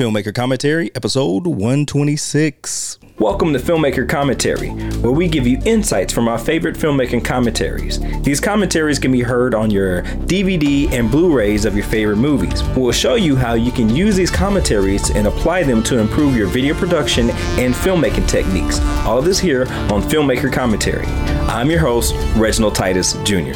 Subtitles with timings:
[0.00, 2.98] Filmmaker Commentary, episode 126.
[3.18, 8.00] Welcome to Filmmaker Commentary, where we give you insights from our favorite filmmaking commentaries.
[8.22, 12.62] These commentaries can be heard on your DVD and Blu rays of your favorite movies.
[12.74, 16.46] We'll show you how you can use these commentaries and apply them to improve your
[16.46, 17.28] video production
[17.58, 18.80] and filmmaking techniques.
[19.04, 21.04] All of this here on Filmmaker Commentary.
[21.44, 23.52] I'm your host, Reginald Titus Jr.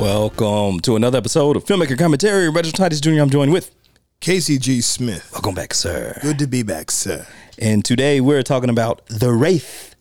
[0.00, 2.48] Welcome to another episode of Filmmaker Commentary.
[2.48, 3.20] Reginald Titus Jr.
[3.20, 3.74] I'm joined with
[4.22, 4.80] Casey G.
[4.80, 5.30] Smith.
[5.32, 6.16] Welcome back, sir.
[6.22, 7.26] Good to be back, sir.
[7.58, 9.96] And today we're talking about The Wraith,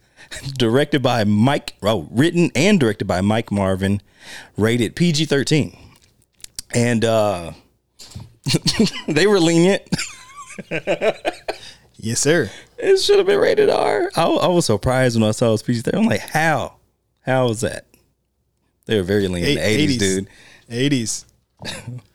[0.59, 3.99] directed by Mike, well, written and directed by Mike Marvin,
[4.55, 5.75] rated PG 13.
[6.75, 7.53] And uh
[9.07, 9.83] they were lenient.
[12.03, 12.49] Yes, sir.
[12.79, 14.09] It should have been rated R.
[14.15, 15.99] I, I was surprised when I saw it was PG 13.
[15.99, 16.77] I'm like, how?
[17.19, 17.85] How was that?
[18.87, 20.27] They were very lenient in the 80s, dude.
[20.67, 22.01] 80s.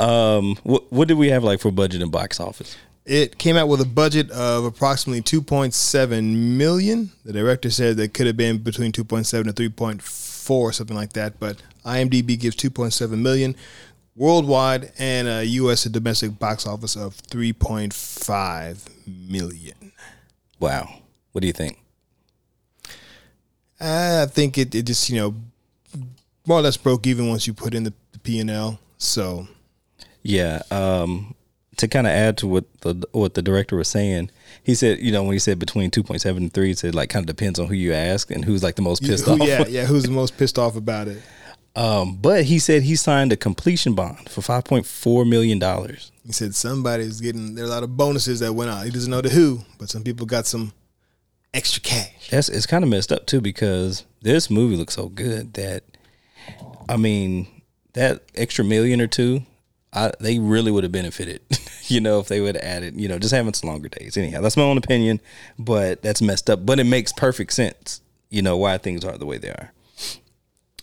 [0.00, 2.76] Um, what, what did we have like for budget and box office?
[3.04, 7.10] It came out with a budget of approximately 2.7 million.
[7.24, 11.38] The director said that could have been between 2.7 and 3.4, something like that.
[11.38, 13.56] But IMDb gives 2.7 million
[14.16, 15.84] worldwide and a U.S.
[15.84, 18.88] and domestic box office of 3.5
[19.28, 19.92] million.
[20.58, 20.94] Wow.
[21.32, 21.78] What do you think?
[23.80, 25.34] I think it, it just you know
[26.46, 28.78] more or less broke even once you put in the, the P and L.
[28.98, 29.48] So
[30.22, 30.62] Yeah.
[30.70, 31.34] Um,
[31.76, 34.30] to kind of add to what the what the director was saying,
[34.62, 36.94] he said, you know, when he said between two point seven and three, he said
[36.94, 39.32] like kind of depends on who you ask and who's like the most pissed who-
[39.32, 39.48] off.
[39.48, 41.22] yeah, yeah, who's the most pissed off about it?
[41.76, 46.10] Um, but he said he signed a completion bond for five point four million dollars.
[46.26, 48.84] He said somebody's getting there are a lot of bonuses that went out.
[48.84, 50.72] He doesn't know the who, but some people got some
[51.54, 52.28] extra cash.
[52.30, 55.84] That's it's kind of messed up too because this movie looks so good that
[56.88, 57.46] I mean
[57.94, 59.42] that extra million or two,
[59.92, 61.42] I, they really would have benefited,
[61.88, 64.16] you know, if they would have added, you know, just having some longer days.
[64.16, 65.20] Anyhow, that's my own opinion,
[65.58, 66.64] but that's messed up.
[66.64, 69.72] But it makes perfect sense, you know, why things are the way they are.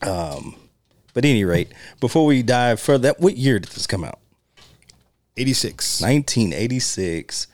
[0.02, 0.56] Um,
[1.14, 4.20] but at any rate, before we dive further, what year did this come out?
[5.38, 6.02] 86.
[6.02, 7.48] 1986.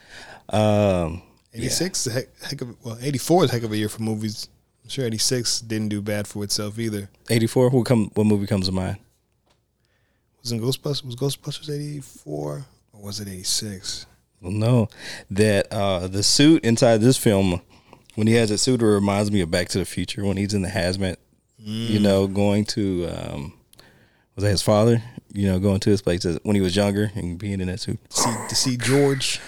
[0.50, 1.22] Um,
[1.53, 4.01] 86 is a heck, heck of well, 84 is a heck of a year for
[4.01, 4.50] movies.
[4.83, 7.09] I'm sure 86 didn't do bad for itself either.
[7.29, 7.69] 84.
[7.69, 8.11] What come?
[8.16, 8.97] What movie comes to mind?
[10.43, 14.05] Wasn't Ghostbusters was Ghostbusters 84 or was it 86?
[14.41, 14.89] Well, no,
[15.31, 17.61] that uh, the suit inside this film,
[18.15, 20.53] when he has that suit, it reminds me of Back to the Future when he's
[20.53, 21.15] in the hazmat.
[21.65, 23.53] You know, going to um,
[24.35, 25.01] was that his father?
[25.31, 27.99] You know, going to his place when he was younger and being in that suit.
[28.09, 29.39] See to see George.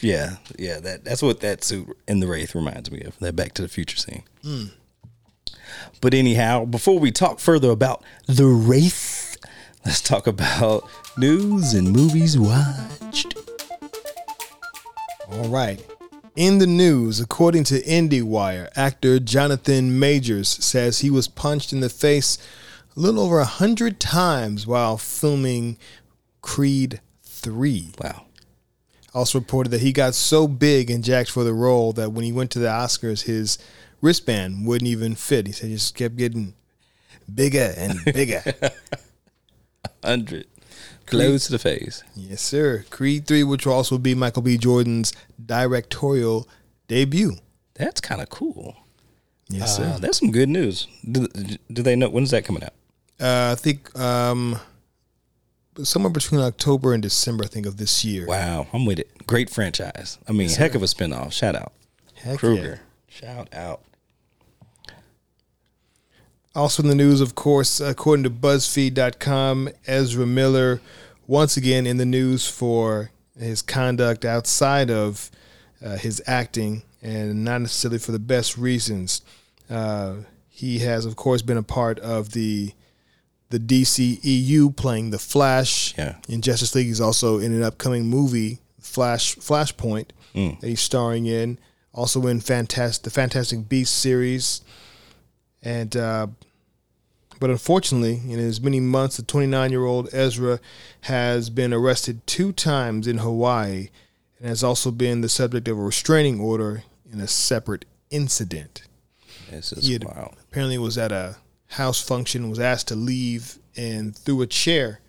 [0.00, 3.18] Yeah, yeah, that that's what that suit in the Wraith reminds me of.
[3.18, 4.22] That Back to the Future scene.
[6.00, 9.27] But anyhow, before we talk further about the Wraith,
[9.88, 13.34] let's talk about news and movies watched.
[15.32, 15.82] All right.
[16.36, 21.88] In the news, according to IndieWire, actor Jonathan Majors says he was punched in the
[21.88, 22.36] face
[22.94, 25.78] a little over a hundred times while filming
[26.42, 27.92] Creed 3.
[27.98, 28.26] Wow.
[29.14, 32.32] Also reported that he got so big and jacked for the role that when he
[32.32, 33.56] went to the Oscars, his
[34.02, 35.46] wristband wouldn't even fit.
[35.46, 36.52] He said he just kept getting
[37.34, 38.42] bigger and bigger.
[40.02, 40.46] hundred
[41.06, 42.02] close to the face.
[42.14, 42.84] yes, sir.
[42.90, 44.58] Creed 3, which will also be Michael B.
[44.58, 45.12] Jordan's
[45.44, 46.48] directorial
[46.86, 47.36] debut.
[47.74, 48.76] That's kind of cool.
[49.48, 49.84] Yes, sir.
[49.94, 50.86] Uh, that's some good news.
[51.10, 51.26] Do,
[51.72, 52.74] do they know when's that coming out?
[53.18, 54.60] Uh, I think um,
[55.82, 58.26] somewhere between October and December, I think, of this year.
[58.26, 59.26] Wow, I'm with it.
[59.26, 60.18] Great franchise.
[60.28, 61.32] I mean, heck of a spinoff.
[61.32, 61.72] Shout out
[62.14, 62.80] Heck Kruger.
[63.08, 63.82] Shout out.
[66.58, 70.80] Also in the news, of course, according to BuzzFeed.com, Ezra Miller
[71.28, 75.30] once again in the news for his conduct outside of
[75.84, 79.22] uh, his acting and not necessarily for the best reasons.
[79.70, 80.14] Uh,
[80.48, 82.72] he has, of course, been a part of the
[83.50, 86.16] the DCEU playing the Flash Yeah.
[86.28, 86.88] in Justice League.
[86.88, 91.58] He's also in an upcoming movie, Flash Flashpoint, that he's starring in.
[91.94, 94.60] Also in Fantastic the Fantastic Beast series,
[95.62, 96.26] and uh,
[97.40, 100.60] but unfortunately, in as many months, the 29 year old Ezra
[101.02, 103.88] has been arrested two times in Hawaii
[104.40, 106.82] and has also been the subject of a restraining order
[107.12, 108.82] in a separate incident.
[109.50, 110.36] This is He had- wild.
[110.50, 111.36] apparently was at a
[111.72, 115.00] house function, was asked to leave, and threw a chair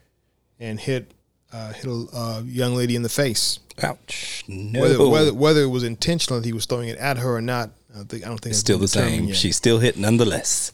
[0.60, 1.12] and hit
[1.52, 3.58] uh, hit a uh, young lady in the face.
[3.82, 4.44] Ouch.
[4.48, 4.82] No.
[4.82, 7.72] Whether, whether whether it was intentional that he was throwing it at her or not,
[7.92, 9.26] I don't think I don't think it's it's still the same.
[9.26, 9.36] yet.
[9.36, 10.72] She's still hit nonetheless.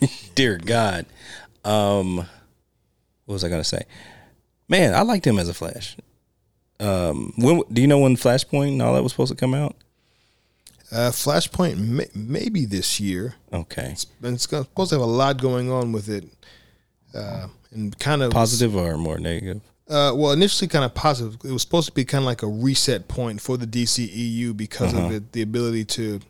[0.34, 1.06] Dear God.
[1.64, 3.82] Um, what was I gonna say?
[4.68, 5.96] Man, I liked him as a Flash.
[6.80, 9.74] um, when do you know when Flashpoint and all that was supposed to come out?
[10.90, 13.34] Uh, Flashpoint may, maybe this year.
[13.52, 16.24] Okay, It's, it's gonna- supposed to have a lot going on with it,
[17.14, 19.60] uh, and kind of positive or more negative?
[19.88, 21.36] Uh, well, initially kind of positive.
[21.44, 24.92] It was supposed to be kind of like a reset point for the DCEU because
[24.94, 25.06] Uh-huh.
[25.06, 26.20] of it, the ability to,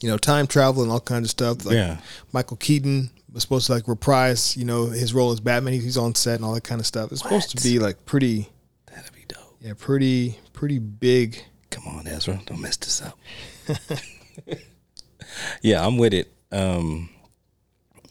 [0.00, 1.64] you know, time travel and all kinds of stuff.
[1.64, 1.98] Like Yeah.
[2.32, 5.72] Michael Keaton was supposed to like reprise, you know, his role as Batman.
[5.74, 7.12] He's on set and all that kind of stuff.
[7.12, 8.48] It's supposed to be like pretty,
[8.94, 9.56] That'd be dope.
[9.60, 11.42] yeah, pretty, pretty big.
[11.70, 13.18] Come on, Ezra, don't mess this up.
[15.62, 16.32] yeah, I'm with it.
[16.52, 17.08] Um,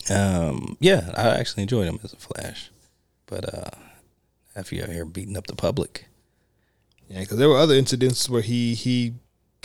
[0.10, 2.70] um, yeah, I actually enjoyed him as a Flash,
[3.26, 3.70] but uh,
[4.56, 6.06] after you out here beating up the public,
[7.10, 9.14] Yeah, because there were other incidents where he he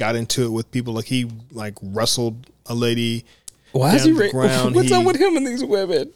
[0.00, 0.94] got into it with people.
[0.94, 3.25] Like he like wrestled a lady.
[3.70, 4.12] why is he?
[4.12, 6.12] Ra- ground, What's up with him and these women?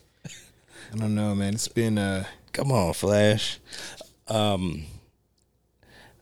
[0.92, 1.54] I don't know, man.
[1.54, 3.58] It's been uh, Come on, Flash.
[4.28, 4.84] Um,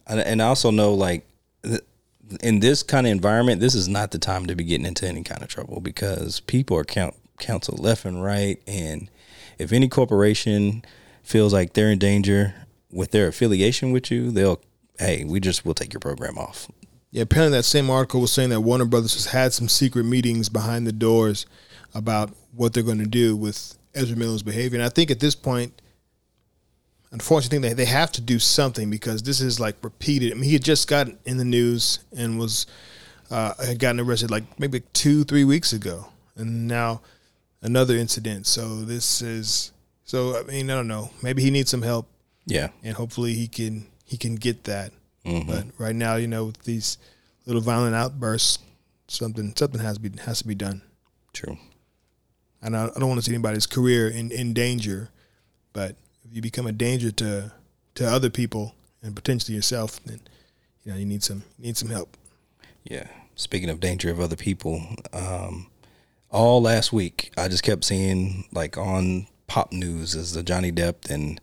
[0.06, 1.24] and, and I also know like
[1.62, 1.82] th-
[2.42, 5.22] in this kind of environment, this is not the time to be getting into any
[5.22, 9.08] kind of trouble because people are count counseled left and right, and
[9.58, 10.84] if any corporation
[11.22, 12.54] feels like they're in danger
[12.90, 14.60] with their affiliation with you, they'll
[14.98, 16.68] hey, we just will take your program off.
[17.12, 20.48] Yeah, apparently that same article was saying that Warner Brothers has had some secret meetings
[20.48, 21.44] behind the doors
[21.94, 24.78] about what they're going to do with Ezra Miller's behavior.
[24.78, 25.80] And I think at this point,
[27.10, 30.32] unfortunately, they, they have to do something because this is like repeated.
[30.32, 32.66] I mean, he had just gotten in the news and was
[33.30, 37.02] uh, had gotten arrested like maybe two, three weeks ago, and now
[37.60, 38.46] another incident.
[38.46, 39.72] So this is
[40.04, 40.38] so.
[40.38, 41.10] I mean, I don't know.
[41.22, 42.08] Maybe he needs some help
[42.46, 44.92] Yeah, and hopefully he can he can get that.
[45.24, 46.98] But right now, you know, with these
[47.46, 48.58] little violent outbursts,
[49.08, 50.82] something something has to be has to be done.
[51.32, 51.58] true.
[52.64, 55.10] And I, I don't want to see anybody's career in, in danger,
[55.72, 57.52] but if you become a danger to
[57.94, 60.20] to other people and potentially yourself, then
[60.84, 62.16] you know you need some you need some help.
[62.84, 63.06] Yeah.
[63.34, 64.82] Speaking of danger of other people,
[65.12, 65.66] um,
[66.30, 71.10] all last week I just kept seeing like on pop news is the Johnny Depp
[71.10, 71.40] and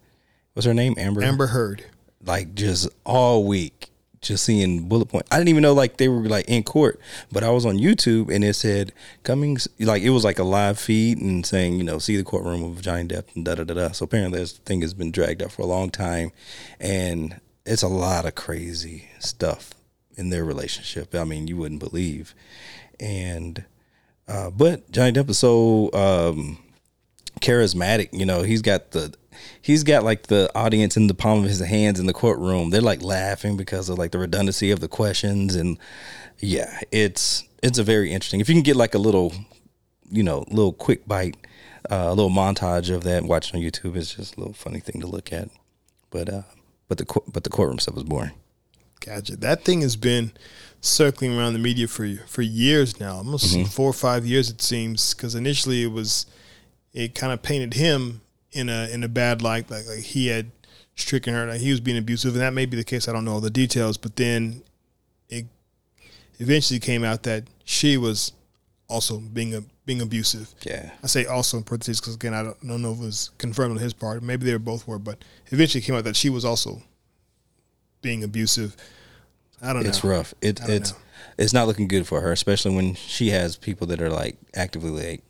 [0.54, 1.86] what's her name Amber Amber Heard.
[2.30, 3.90] Like just all week
[4.22, 5.26] just seeing bullet point.
[5.32, 7.00] I didn't even know like they were like in court,
[7.32, 8.94] but I was on YouTube and it said
[9.24, 12.64] coming like it was like a live feed and saying you know see the courtroom
[12.64, 13.92] of Johnny Depp and da da da da.
[13.92, 16.32] So apparently this thing has been dragged out for a long time,
[16.80, 19.74] and it's a lot of crazy stuff
[20.16, 21.16] in their relationship.
[21.16, 22.36] I mean you wouldn't believe,
[23.00, 23.66] and
[24.28, 25.92] uh, but Johnny Depp is so.
[25.94, 26.60] Um,
[27.40, 28.10] charismatic.
[28.12, 29.14] You know, he's got the
[29.62, 32.70] he's got like the audience in the palm of his hands in the courtroom.
[32.70, 35.78] They're like laughing because of like the redundancy of the questions and
[36.40, 38.40] yeah, it's it's a very interesting.
[38.40, 39.34] If you can get like a little,
[40.10, 41.36] you know, little quick bite,
[41.90, 45.02] uh, a little montage of that watching on YouTube, it's just a little funny thing
[45.02, 45.50] to look at.
[46.10, 46.42] But uh,
[46.88, 48.32] but the but the courtroom stuff was boring.
[49.00, 49.38] Gotcha.
[49.38, 50.34] That thing has been
[50.82, 55.14] circling around the media for for years now, almost four or five years it seems.
[55.14, 56.26] Because initially it was,
[56.94, 58.22] it kind of painted him
[58.52, 60.52] in a in a bad light, like, like he had
[60.96, 63.08] stricken her, like he was being abusive, and that may be the case.
[63.08, 64.64] I don't know all the details, but then
[65.30, 65.46] it
[66.40, 68.32] eventually came out that she was
[68.88, 70.54] also being a being abusive.
[70.64, 70.92] Yeah.
[71.04, 73.72] I say also in parentheses because again I don't, don't know if it was confirmed
[73.72, 74.22] on his part.
[74.22, 76.82] Maybe they were both were, but eventually came out that she was also
[78.02, 78.76] being abusive.
[79.62, 80.10] I don't It's know.
[80.12, 80.34] It's rough.
[80.42, 80.98] It it's know.
[81.38, 84.92] it's not looking good for her, especially when she has people that are like actively
[84.92, 85.24] like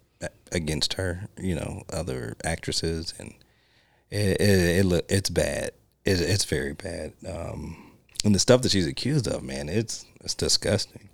[0.52, 1.28] against her.
[1.40, 3.34] You know, other actresses, and
[4.10, 5.72] it it, it look it's bad.
[6.06, 7.14] It, it's very bad.
[7.28, 7.92] Um,
[8.24, 11.10] and the stuff that she's accused of, man, it's it's disgusting.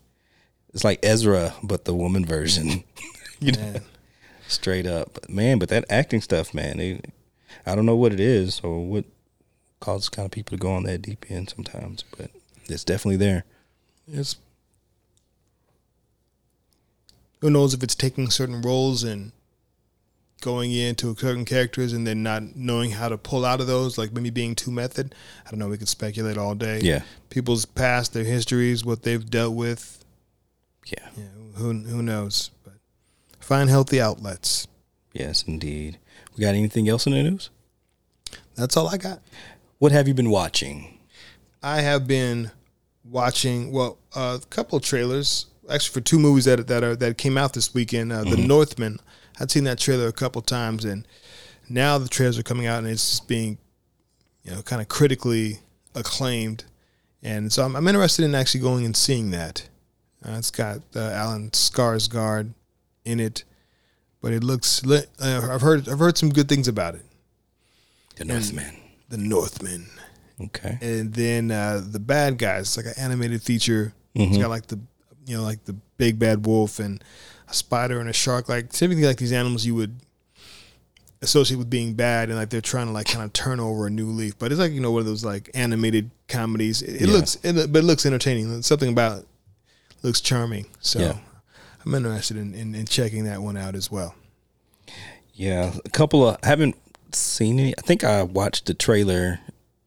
[0.73, 2.83] It's like Ezra, but the woman version.
[3.39, 3.81] you know, Man.
[4.47, 5.13] straight up.
[5.13, 7.05] But man, but that acting stuff, man, it,
[7.65, 9.05] I don't know what it is or what
[9.79, 12.31] causes kind of people to go on that deep end sometimes, but
[12.65, 13.45] it's definitely there.
[14.07, 14.35] It's
[17.45, 19.31] who knows if it's taking certain roles and
[20.41, 24.11] going into certain characters and then not knowing how to pull out of those, like
[24.11, 25.13] maybe being too method.
[25.45, 25.67] I don't know.
[25.67, 26.79] We could speculate all day.
[26.79, 27.03] Yeah.
[27.29, 30.03] people's past, their histories, what they've dealt with.
[30.87, 31.07] Yeah.
[31.15, 31.25] Yeah,
[31.57, 32.49] who who knows?
[32.63, 32.73] But
[33.39, 34.67] find healthy outlets.
[35.13, 35.99] Yes, indeed.
[36.35, 37.51] We got anything else in the news?
[38.55, 39.21] That's all I got.
[39.77, 40.97] What have you been watching?
[41.61, 42.49] I have been
[43.03, 47.37] watching well a couple of trailers actually for two movies that that are that came
[47.37, 48.11] out this weekend.
[48.11, 48.99] Uh, The Northman.
[49.39, 51.05] I'd seen that trailer a couple times, and
[51.69, 53.57] now the trailers are coming out and it's just being
[54.43, 55.59] you know kind of critically
[55.93, 56.65] acclaimed.
[57.23, 59.67] And so I'm, I'm interested in actually going and seeing that.
[60.23, 62.53] Uh, it's got uh, Alan Skarsgård
[63.03, 63.43] in it,
[64.21, 64.85] but it looks.
[64.85, 65.09] Lit.
[65.19, 67.05] Uh, I've heard I've heard some good things about it.
[68.15, 68.75] The Northman.
[69.09, 69.87] The Northman.
[70.41, 70.77] Okay.
[70.81, 72.61] and then uh, the bad guys.
[72.61, 73.93] It's like an animated feature.
[74.13, 74.79] It's got like the
[75.25, 77.03] you know like the big bad wolf and
[77.49, 78.47] a spider and a shark.
[78.49, 79.95] Like typically like these animals you would
[81.21, 83.89] associate with being bad, and like they're trying to like kind of turn over a
[83.89, 84.37] new leaf.
[84.37, 86.81] But it's like you know one of those like animated comedies.
[86.81, 87.13] It, it Yeah.
[87.13, 88.61] looks, it, but it looks entertaining.
[88.61, 89.25] Something about it
[90.03, 90.67] looks charming.
[90.81, 91.17] So Yeah.
[91.85, 94.15] I'm interested in, in, in checking that one out as well.
[95.35, 96.75] Yeah, a couple of I haven't
[97.11, 97.75] seen any.
[97.77, 99.39] I think I watched the trailer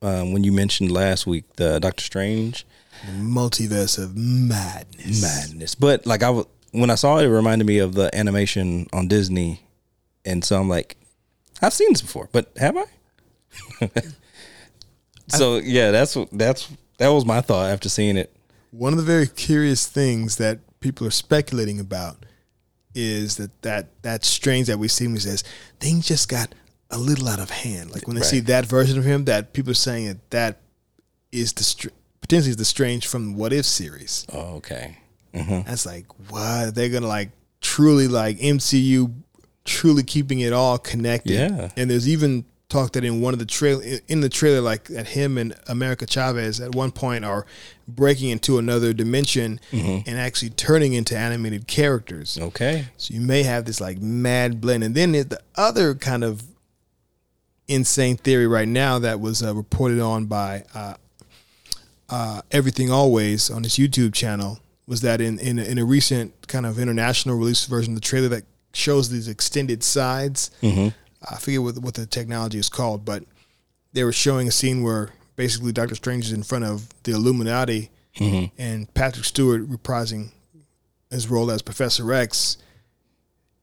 [0.02, 2.64] um, when you mentioned last week the Doctor Strange
[3.06, 5.22] multiverse of madness.
[5.22, 5.74] madness.
[5.74, 9.08] But like I was when I saw it, it reminded me of the animation on
[9.08, 9.62] Disney,
[10.24, 10.96] and so I'm like,
[11.62, 12.84] I've seen this before, but have I?
[15.28, 18.34] so yeah, that's that's that was my thought after seeing it.
[18.70, 22.24] One of the very curious things that people are speculating about
[22.94, 25.44] is that that that strange that we see when he says
[25.80, 26.54] things just got
[26.90, 27.92] a little out of hand.
[27.92, 30.60] Like when they see that version of him, that people are saying that that
[31.32, 31.88] is the str-
[32.28, 34.26] potentially is the strange from What If series.
[34.32, 34.98] Oh, okay.
[35.32, 37.30] That's like what they're gonna like
[37.60, 39.12] truly like MCU
[39.64, 41.32] truly keeping it all connected.
[41.32, 41.70] Yeah.
[41.76, 45.08] And there's even talk that in one of the trail in the trailer, like that
[45.08, 47.46] him and America Chavez at one point are
[47.86, 52.38] breaking into another dimension and actually turning into animated characters.
[52.38, 52.86] Okay.
[52.96, 56.42] So you may have this like mad blend, and then there's the other kind of
[57.68, 60.94] insane theory right now that was uh, reported on by uh,
[62.10, 66.48] uh, Everything Always on his YouTube channel was that in in a, in a recent
[66.48, 70.50] kind of international release version of the trailer that shows these extended sides.
[71.30, 73.24] I forget what what the technology is called, but
[73.92, 77.90] they were showing a scene where basically Doctor Strange is in front of the Illuminati
[78.58, 80.30] and Patrick Stewart reprising
[81.10, 82.56] his role as Professor X.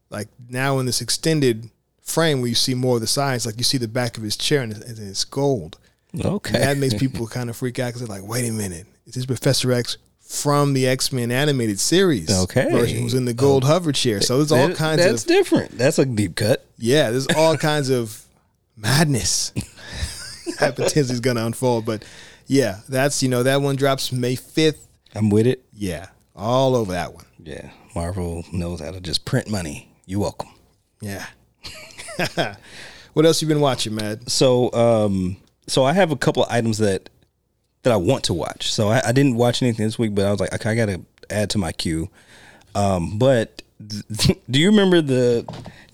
[0.10, 1.70] Like now in this extended
[2.02, 4.38] frame where you see more of the sides, like you see the back of his
[4.38, 5.78] chair and it's gold.
[6.24, 6.56] Okay.
[6.56, 9.16] And that makes people kind of freak out because they're like, wait a minute, is
[9.16, 12.30] this Professor X from the X Men animated series?
[12.44, 12.70] Okay.
[12.72, 14.22] version who's in the gold hover chair.
[14.22, 15.78] So there's all That- kinds That's of different.
[15.78, 16.66] That's a deep cut.
[16.78, 18.22] yeah, there's all kinds of
[18.78, 19.52] madness
[20.60, 21.86] that potentially is going to unfold.
[21.86, 22.04] But
[22.48, 24.88] yeah, that's you know that one drops May fifth.
[25.14, 25.64] I'm with it.
[25.74, 27.26] Yeah, all over that one.
[27.44, 27.70] Yeah.
[27.96, 29.90] Marvel knows how to just print money.
[30.06, 30.50] You're welcome.
[31.00, 31.26] Yeah.
[33.14, 34.30] what else you been watching, Matt?
[34.30, 37.10] So, um, so I have a couple of items that
[37.84, 38.72] that I want to watch.
[38.72, 40.88] So I, I didn't watch anything this week, but I was like, okay, I got
[40.88, 42.10] to add to my queue.
[42.74, 45.46] Um, but th- do you remember the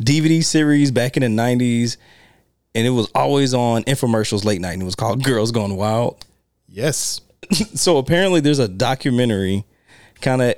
[0.02, 1.98] DVD series back in the '90s?
[2.74, 6.26] And it was always on infomercials late night, and it was called Girls Gone Wild.
[6.70, 7.20] Yes.
[7.76, 9.66] so apparently there's a documentary
[10.22, 10.56] kind of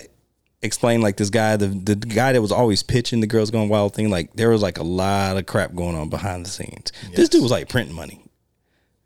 [0.61, 3.93] explain like this guy the the guy that was always pitching the girls going wild
[3.93, 7.27] thing like there was like a lot of crap going on behind the scenes this
[7.27, 8.22] dude was like printing money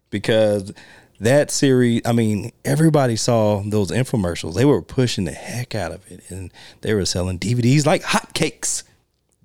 [0.09, 0.73] because
[1.19, 6.09] that series i mean everybody saw those infomercials they were pushing the heck out of
[6.11, 8.83] it and they were selling dvds like hotcakes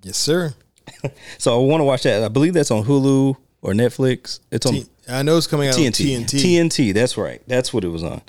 [0.02, 0.54] Yes, sir.
[1.38, 4.74] so i want to watch that i believe that's on hulu or netflix it's on
[4.74, 6.16] T- I know it's coming out TNT.
[6.16, 6.40] on TNT.
[6.68, 6.94] TNT.
[6.94, 7.42] That's right.
[7.48, 8.22] That's what it was on.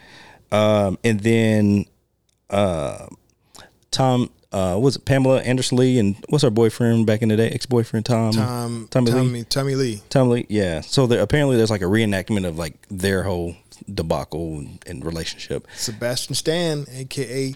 [0.51, 1.85] Um, and then
[2.49, 3.05] uh,
[3.91, 7.49] Tom, uh, was it Pamela Anderson Lee and what's her boyfriend back in the day?
[7.49, 8.33] Ex boyfriend Tom.
[8.33, 9.19] Tom, Tommy, Lee.
[9.19, 10.01] Tommy, Tommy Lee.
[10.09, 10.45] Tommy Lee.
[10.49, 10.81] Yeah.
[10.81, 13.55] So there, apparently there's like a reenactment of like their whole
[13.91, 15.67] debacle and, and relationship.
[15.75, 17.55] Sebastian Stan, aka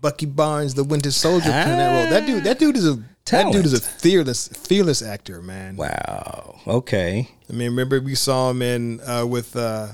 [0.00, 2.10] Bucky Barnes, the Winter Soldier, playing that role.
[2.10, 5.76] That dude, that dude is a that dude is a fearless, fearless actor, man.
[5.76, 6.60] Wow.
[6.66, 7.28] Okay.
[7.48, 9.88] I mean, remember we saw him in uh, with uh,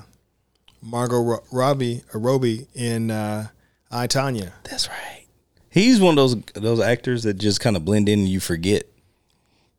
[0.83, 3.49] Margot Ro- Robbie or Robbie in uh,
[3.91, 4.53] I Tonya.
[4.65, 5.20] That's right.
[5.71, 8.85] He's one of those those actors that just kind of blend in and you forget.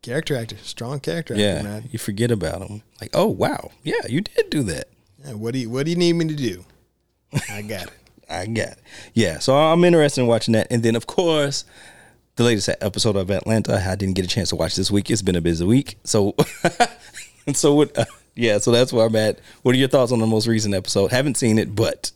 [0.01, 1.61] Character actor, strong character actor, Yeah.
[1.61, 1.89] man.
[1.91, 2.81] You forget about him.
[2.99, 4.87] Like, oh wow, yeah, you did do that.
[5.23, 6.65] Yeah, what do you What do you need me to do?
[7.49, 7.93] I got it.
[8.29, 8.79] I got it.
[9.13, 10.67] Yeah, so I'm interested in watching that.
[10.71, 11.65] And then, of course,
[12.37, 13.75] the latest episode of Atlanta.
[13.85, 15.11] I didn't get a chance to watch this week.
[15.11, 15.97] It's been a busy week.
[16.05, 16.33] So,
[17.45, 17.95] and so what?
[17.97, 18.05] Uh,
[18.35, 19.39] yeah, so that's where I'm at.
[19.63, 21.11] What are your thoughts on the most recent episode?
[21.11, 22.11] Haven't seen it, but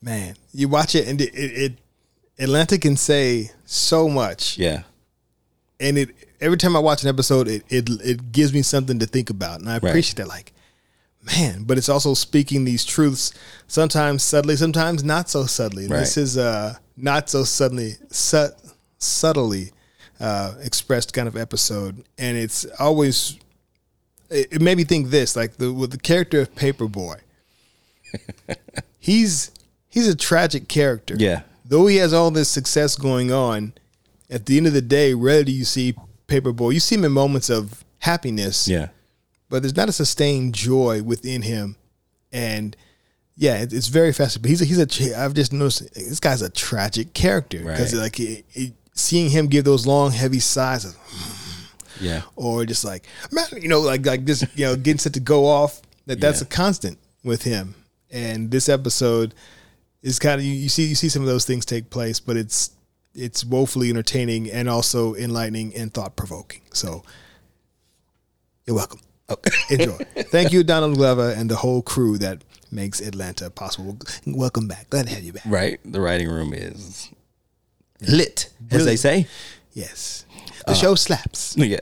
[0.00, 1.72] Man, you watch it and it, it, it
[2.38, 4.58] Atlanta can say so much.
[4.58, 4.82] yeah,
[5.80, 9.06] and it every time I watch an episode, it it it gives me something to
[9.06, 10.28] think about, and I appreciate that.
[10.28, 10.52] Like,
[11.22, 13.32] man, but it's also speaking these truths
[13.66, 15.86] sometimes subtly, sometimes not so subtly.
[15.88, 16.00] Right.
[16.00, 18.50] This is uh not so suddenly su-
[18.98, 19.72] subtly
[20.20, 23.38] uh, expressed kind of episode, and it's always
[24.30, 27.20] it, it made me think this like the with the character of Paperboy.
[28.98, 29.50] he's
[29.88, 31.14] he's a tragic character.
[31.18, 31.42] Yeah.
[31.68, 33.74] Though he has all this success going on,
[34.30, 35.94] at the end of the day, rarely do you see
[36.26, 36.72] Paperboy.
[36.74, 38.88] You see him in moments of happiness, yeah,
[39.50, 41.76] but there's not a sustained joy within him
[42.32, 42.76] and
[43.36, 44.42] yeah, it, it's very fascinating.
[44.42, 48.02] But he's a, he's a I've just noticed this guy's a tragic character because Right.
[48.02, 50.96] like it, it, seeing him give those long heavy sighs of
[52.00, 52.22] Yeah.
[52.36, 55.46] or just like man, you know, like like just you know getting set to go
[55.46, 55.80] off.
[56.06, 56.46] That that's Yeah.
[56.46, 57.74] a constant with him.
[58.10, 59.34] And this episode
[60.02, 62.36] is kind of you, you see you see some of those things take place, but
[62.36, 62.70] it's
[63.14, 66.62] it's woefully entertaining and also enlightening and thought provoking.
[66.72, 67.02] So
[68.66, 69.00] you're welcome.
[69.70, 69.98] Enjoy.
[70.30, 73.98] Thank you, Donald Glover, and the whole crew that makes Atlanta possible.
[74.26, 74.88] Welcome back.
[74.88, 75.42] Glad to have you back.
[75.46, 75.80] Right.
[75.84, 77.10] The writing room is
[78.00, 79.26] lit, as they say.
[79.72, 80.24] Yes,
[80.66, 81.56] the uh, show slaps.
[81.58, 81.80] Yeah.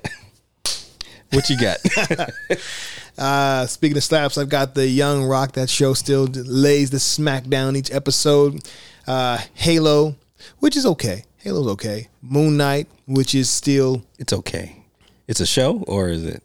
[1.33, 1.79] What you got?
[3.19, 5.53] Uh, speaking of slaps, I've got the Young Rock.
[5.53, 8.61] That show still lays the smack down each episode.
[9.07, 10.17] Uh, Halo,
[10.59, 11.25] which is okay.
[11.39, 12.09] Halo's okay.
[12.23, 14.85] Moon Knight, which is still it's okay.
[15.29, 16.43] It's a show or is it?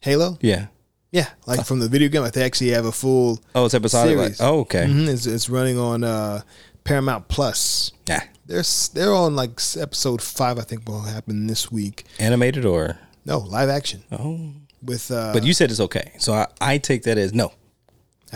[0.00, 0.38] Halo.
[0.40, 0.66] Yeah.
[1.10, 2.22] Yeah, like from the video game.
[2.22, 3.38] Like they actually have a full.
[3.54, 4.16] Oh, it's episodic.
[4.16, 4.40] Like, Series.
[4.40, 4.86] oh, okay.
[4.86, 6.40] Mhm, it's, it's running on uh,
[6.84, 7.92] Paramount Plus.
[8.08, 8.22] Yeah.
[8.46, 8.62] They're
[8.94, 10.58] they're on like episode five.
[10.58, 12.04] I think will happen this week.
[12.18, 12.98] Animated or?
[13.26, 14.52] No, live action Oh.
[14.82, 15.10] With.
[15.10, 17.52] Uh, But you said it's okay, so I, I take that as no.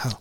[0.04, 0.18] Oh.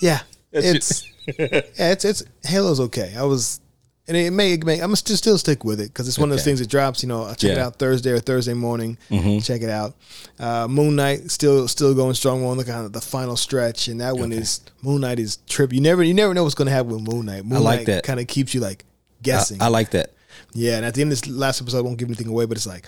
[0.00, 0.20] Yeah.
[0.52, 1.04] it's
[1.38, 3.14] yeah, it's it's Halo's okay.
[3.16, 3.60] I was
[4.08, 6.36] and it may, it may I'm still still stick with it because it's one of
[6.36, 7.02] those things that drops.
[7.02, 8.98] You know, I check it out Thursday or Thursday morning.
[9.42, 9.94] Check it out.
[10.38, 12.42] Uh, Moon Knight still still going strong.
[12.44, 15.38] We're on the kind of the final stretch, and that one is Moon Knight is
[15.48, 15.72] trip.
[15.72, 17.44] You never you never know what's going to happen with Moon Knight.
[17.44, 18.04] Moon like Knight that.
[18.04, 19.60] kind of keeps you like I, guessing.
[19.60, 20.12] I like that.
[20.52, 22.56] Yeah, and at the end of this last episode, I won't give anything away, but
[22.56, 22.86] it's like,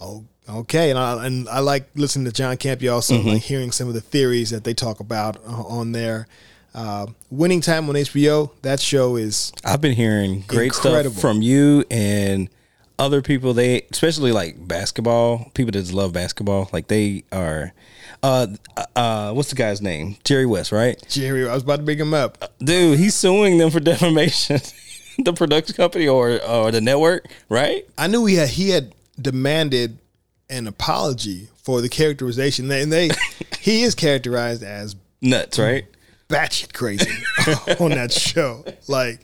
[0.00, 0.90] oh, okay.
[0.90, 3.28] And I and I like listening to John Campea also, Mm-hmm.
[3.28, 6.26] like hearing some of the theories that they talk about uh, on there.
[6.74, 8.50] Uh, Winning Time on HBO.
[8.62, 11.10] That show is I've been hearing great Incredible.
[11.12, 12.48] stuff from you and
[12.98, 13.54] other people.
[13.54, 16.68] They especially like basketball people that just love basketball.
[16.72, 17.72] Like they are.
[18.24, 18.46] Uh,
[18.96, 20.16] uh, what's the guy's name?
[20.24, 20.96] Jerry West, right?
[21.08, 21.46] Jerry.
[21.48, 22.38] I was about to bring him up.
[22.58, 24.60] Dude, he's suing them for defamation.
[25.24, 27.86] the production company or or the network, right?
[27.96, 29.98] I knew he had he had demanded
[30.50, 33.10] an apology for the characterization, and they
[33.60, 35.86] he is characterized as Nuts, right?
[36.28, 37.10] batshit crazy
[37.80, 38.64] on that show.
[38.88, 39.20] Like,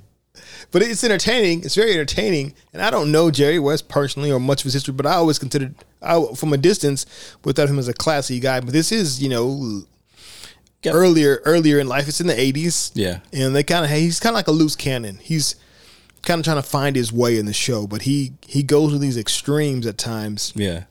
[0.70, 1.62] but it's entertaining.
[1.64, 2.54] It's very entertaining.
[2.72, 5.38] And I don't know Jerry West personally or much of his history, but I always
[5.38, 7.06] considered, I, from a distance,
[7.44, 8.60] without him as a classy guy.
[8.60, 9.82] But this is, you know,
[10.82, 10.94] Yep.
[10.94, 12.08] earlier earlier in life.
[12.08, 12.90] It's in the eighties.
[12.94, 13.18] Yeah.
[13.34, 15.18] and they kind of he's kind of like a loose cannon.
[15.20, 15.56] He's
[16.22, 18.98] kind of trying to find his way in the show, but he he goes to
[18.98, 20.52] these extremes at times.
[20.56, 20.84] Yeah.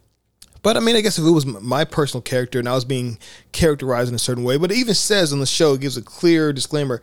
[0.61, 3.17] But I mean, I guess if it was my personal character and I was being
[3.53, 6.01] characterized in a certain way, but it even says on the show, it gives a
[6.01, 7.01] clear disclaimer,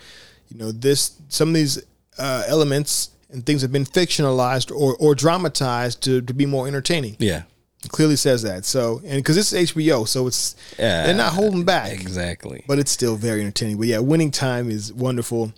[0.48, 1.82] you know, this some of these
[2.18, 7.16] uh, elements and things have been fictionalized or, or dramatized to, to be more entertaining.
[7.18, 7.42] Yeah.
[7.84, 8.64] It clearly says that.
[8.64, 11.04] So, and because it's HBO, so it's Yeah.
[11.06, 12.64] they're not holding back, Exactly.
[12.68, 13.78] but it's still very entertaining.
[13.78, 15.52] But yeah, Winning Time is wonderful.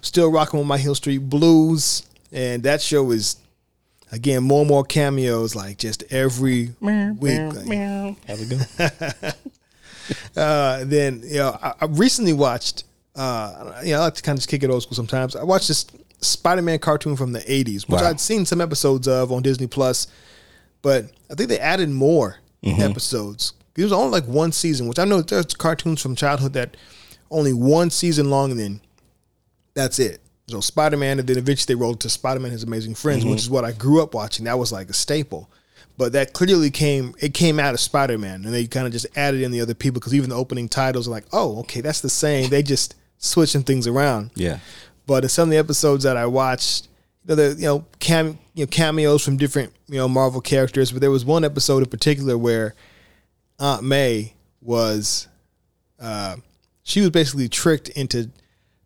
[0.00, 2.02] Still rocking with my Hill Street Blues,
[2.32, 3.36] and that show is
[4.12, 6.72] again more and more cameos, like just every
[7.20, 7.54] week.
[7.54, 7.66] Like,
[8.26, 9.32] How's it going?
[10.36, 12.84] uh, then you know, I, I recently watched.
[13.14, 15.34] Uh, you know, I like to kind of just kick it old school sometimes.
[15.34, 15.86] I watched this
[16.20, 18.08] Spider-Man cartoon from the '80s, which Wow.
[18.10, 20.06] I'd seen some episodes of on Disney Plus,
[20.82, 23.54] but I think they added more episodes.
[23.76, 26.76] It was only like one season, which I know there's cartoons from childhood that
[27.30, 28.80] only one season long, and then
[29.74, 30.20] that's it.
[30.48, 33.64] So Spider-Man, and then eventually they rolled to Spider-Man: His Amazing Friends, which is what
[33.64, 34.46] I grew up watching.
[34.46, 35.50] That was like a staple.
[35.98, 39.42] But that clearly came it came out of Spider-Man, and they kind of just added
[39.42, 42.08] in the other people because even the opening titles are like, oh, okay, that's the
[42.08, 42.50] same.
[42.50, 44.30] They just switching things around.
[44.34, 44.60] Yeah.
[45.06, 46.88] But in some of the episodes that I watched,
[47.26, 50.92] you know, the you know cam you know cameos from different you know Marvel characters.
[50.92, 52.74] But there was one episode in particular where
[53.58, 55.28] Aunt May was,
[56.00, 56.36] uh,
[56.84, 58.30] she was basically tricked into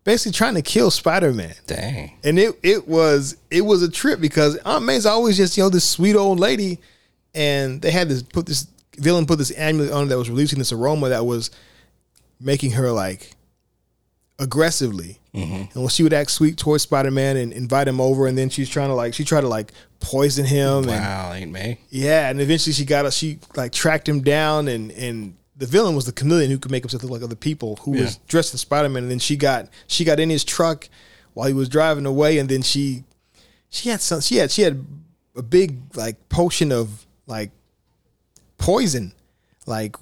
[0.04, 1.54] basically trying to kill Spider Man.
[1.66, 2.12] Dang.
[2.24, 5.68] And it it was it was a trip because Aunt May's always just you know
[5.70, 6.78] this sweet old lady,
[7.34, 8.66] and they had this put this
[8.98, 11.50] villain put this amulet on her that was releasing this aroma that was
[12.40, 13.34] making her like
[14.38, 15.18] aggressively.
[15.34, 15.54] Mm-hmm.
[15.54, 18.50] And when she would act sweet towards Spider Man and invite him over, and then
[18.50, 21.78] she's trying to like she tried to like poison him and Wow, ain't me.
[21.88, 23.16] yeah, and eventually she got us.
[23.16, 26.83] She like tracked him down, and and the villain was the chameleon who could make
[26.83, 29.05] himself look like other people, who was dressed as Spider Man.
[29.05, 30.88] And then she got she got in his truck
[31.35, 33.05] while he was driving away, and then she
[33.70, 34.85] she had some she had she had
[35.37, 37.53] a big like potion of like
[38.59, 39.12] poison,
[39.64, 39.94] like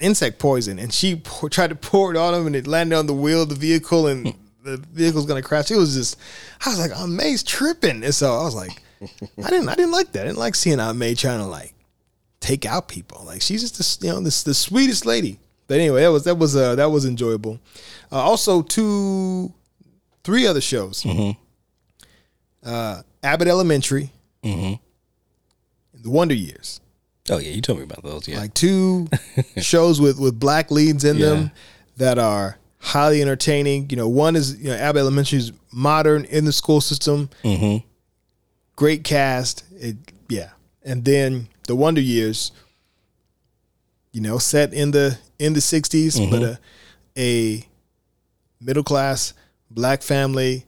[0.00, 3.06] insect poison, and she pour, tried to pour it on him, and it landed on
[3.06, 4.40] the wheel of the vehicle, and hmm.
[4.64, 5.70] the vehicle's gonna crash.
[5.70, 6.18] It was just
[6.64, 8.82] I was like, Aunt May's tripping, and so I was like.
[9.44, 9.68] I didn't.
[9.68, 10.22] I didn't like that.
[10.22, 11.74] I didn't like seeing Aunt May trying to like
[12.46, 13.22] take out people.
[13.26, 15.38] Like she's just this, you know, this the sweetest lady.
[15.68, 17.58] But anyway, that was that was uh, that was enjoyable.
[18.12, 19.52] Uh, also, two,
[20.22, 21.04] three other shows.
[22.64, 24.10] Uh, Abbott Elementary,
[24.42, 24.78] and
[25.94, 26.80] The Wonder Years.
[27.28, 28.28] Oh yeah, you told me about those.
[28.28, 28.38] Yeah.
[28.38, 29.08] Like two
[29.60, 31.26] shows with with black leads in Yeah.
[31.26, 31.50] them
[31.96, 33.90] that are highly entertaining.
[33.90, 37.28] You know, one is you know Abbott Elementary is modern in the school system.
[37.42, 37.84] mm-hmm.
[38.76, 39.64] Great cast.
[39.72, 39.96] It,
[40.28, 40.50] yeah,
[40.84, 42.52] and then The Wonder Years.
[44.12, 46.30] You know, set in the in the 60s Mm-hmm.
[46.30, 46.58] but a
[47.18, 47.66] a
[48.60, 49.34] middle class
[49.70, 50.64] black family,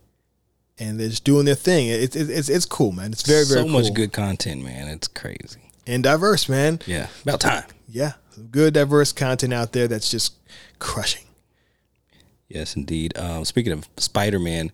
[0.78, 1.88] and they're just doing their thing.
[1.88, 3.12] It's it's it's, it's cool, man.
[3.12, 3.80] It's very very so cool.
[3.80, 4.88] much good content, man.
[4.88, 5.60] It's crazy.
[5.86, 6.80] and diverse, man.
[6.86, 7.06] Yeah.
[7.22, 7.64] About time.
[7.88, 8.12] Yeah,
[8.50, 10.34] good diverse content out there that's just
[10.78, 11.24] crushing.
[12.48, 13.16] Yes, indeed.
[13.16, 14.72] Um, speaking of Spider Man,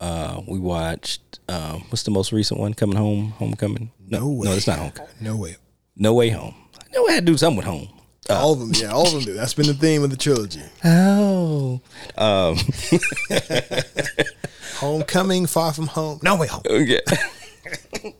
[0.00, 2.74] uh, we watched um, what's the most recent one?
[2.74, 3.90] Coming home, Homecoming.
[4.10, 4.48] No, No way.
[4.48, 4.92] no, it's not home.
[5.20, 5.56] No way.
[5.96, 6.54] No Way Home.
[6.80, 7.88] I know I had to do something with home.
[8.30, 9.34] all of them, yeah, all of them do.
[9.34, 10.62] That's been the theme of the trilogy.
[10.84, 11.80] Oh,
[12.16, 12.56] um,
[14.76, 16.62] Homecoming, Far From Home, No Way Home.
[16.68, 17.00] yeah.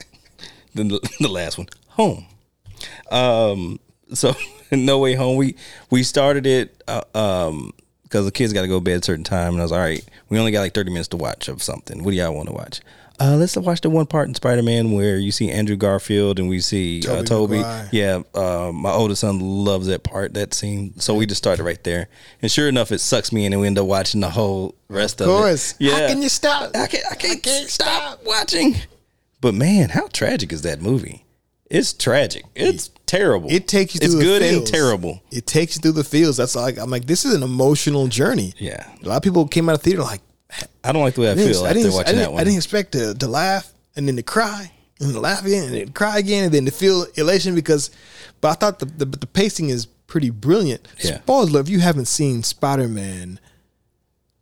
[0.74, 2.26] then the, the last one, home.
[3.10, 3.78] Um,
[4.12, 4.34] so
[4.72, 5.36] no way home.
[5.36, 5.54] We
[5.90, 7.72] we started it uh, um
[8.02, 9.78] because the kids got to go to bed a certain time, and I was all
[9.78, 10.04] right.
[10.28, 12.02] We only got like thirty minutes to watch of something.
[12.02, 12.80] What do y'all want to watch?
[13.20, 16.48] Uh, let's watch the one part in Spider Man where you see Andrew Garfield and
[16.48, 17.62] we see uh, Tobey.
[17.90, 20.98] Yeah, uh, my oldest son loves that part, that scene.
[21.00, 22.08] So we just started right there,
[22.42, 25.20] and sure enough, it sucks me in, and we end up watching the whole rest
[25.20, 25.72] of, Of course.
[25.72, 25.76] it.
[25.80, 26.70] Yeah, How can you stop?
[26.76, 28.76] I can't, I can't, stop watching.
[29.40, 31.24] But man, how tragic is that movie?
[31.70, 32.44] It's tragic.
[32.54, 33.50] It's terrible.
[33.50, 35.22] It takes you It's through the good and terrible.
[35.30, 36.36] It takes you through the fields.
[36.38, 38.54] That's like I'm like, this is an emotional journey.
[38.58, 38.86] Yeah.
[39.02, 40.22] A lot of people came out of theater like,
[40.82, 42.40] I don't like the way I, I feel I after didn't, I that one.
[42.40, 45.74] I didn't expect to, to laugh and then to cry and to laugh again and
[45.74, 47.90] then to cry again and then to feel elation because,
[48.40, 50.86] but I thought the the, the pacing is pretty brilliant.
[51.02, 51.18] Yeah.
[51.20, 53.38] Spoiler: if you haven't seen Spider Man,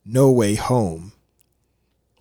[0.04, 1.12] No Way Home,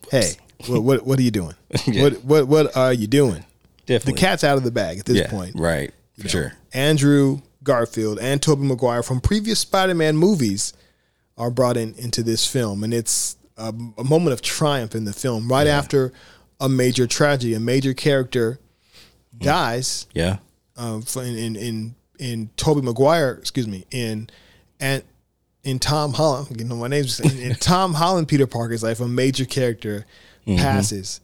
[0.10, 0.34] hey,
[0.68, 1.56] what what what are you doing?
[1.86, 2.04] Yeah.
[2.04, 3.46] What what what are you doing?
[3.86, 4.14] Definitely.
[4.14, 5.56] The cat's out of the bag at this yeah, point.
[5.56, 5.94] right?
[6.20, 6.54] For sure.
[6.74, 10.74] Andrew Garfield and Tobey Maguire from previous Spider-Man movies
[11.38, 15.14] are brought in into this film, and it's a, a moment of triumph in the
[15.14, 15.48] film.
[15.48, 16.12] Right after
[16.60, 18.60] a major tragedy, a major character
[19.38, 20.08] dies.
[20.14, 20.38] Yeah.
[20.78, 24.30] Um, for- in in in, in Tobey Maguire, excuse me, in
[24.80, 25.04] and
[25.64, 29.08] in Tom Holland, you know my name's in, in Tom Holland Peter Parker's life, a
[29.08, 30.06] major character
[30.46, 31.22] passes.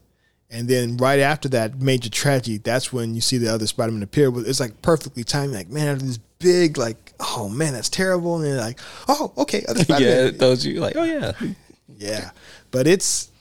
[0.54, 4.30] And then right after that major tragedy, that's when you see the other Spider-Man appear.
[4.32, 5.54] But It's like perfectly timed.
[5.54, 8.36] Like, man, after this big, like, oh man, that's terrible.
[8.36, 9.84] And then like, oh, okay, other Yeah.
[9.86, 10.28] Spider-Man.
[10.28, 11.32] It throws you like, oh yeah.
[12.02, 12.32] yeah.
[12.72, 13.32] But it's,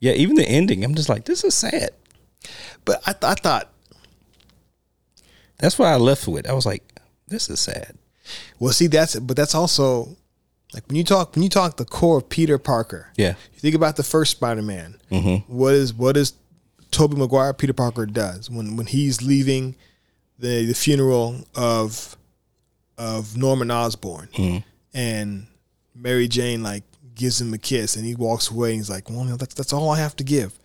[0.00, 0.12] Yeah.
[0.12, 1.90] Even the ending, I'm just like, this is sad.
[2.84, 3.70] but I, th- I thought,
[5.58, 6.48] That's what I left with.
[6.48, 6.82] I was like,
[7.28, 7.94] this is sad.
[8.58, 10.16] well, see, that's, but that's also
[10.74, 13.12] like when you talk, when you talk the core of Peter Parker.
[13.16, 13.34] Yeah.
[13.52, 14.98] You think about the first Spider-Man.
[15.10, 15.52] Mm-hmm.
[15.54, 16.32] What is what is
[16.90, 19.76] Tobey Maguire Peter Parker does when when he's leaving
[20.38, 22.16] the the funeral of
[22.98, 24.58] of Norman Osborn mm-hmm.
[24.94, 25.46] and
[25.94, 26.84] Mary Jane like
[27.14, 29.90] gives him a kiss and he walks away and he's like, well, that's that's all
[29.90, 30.58] I have to give,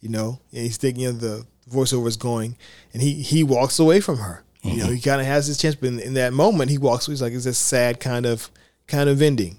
[0.00, 0.40] you know.
[0.52, 2.56] And he's thinking of the voiceover is going
[2.92, 4.42] and he he walks away from her.
[4.62, 5.10] You know, he mm-hmm.
[5.10, 7.12] kind of has his chance, but in, in that moment, he walks away.
[7.12, 8.50] He's like, it's this sad kind of
[8.86, 9.58] kind of ending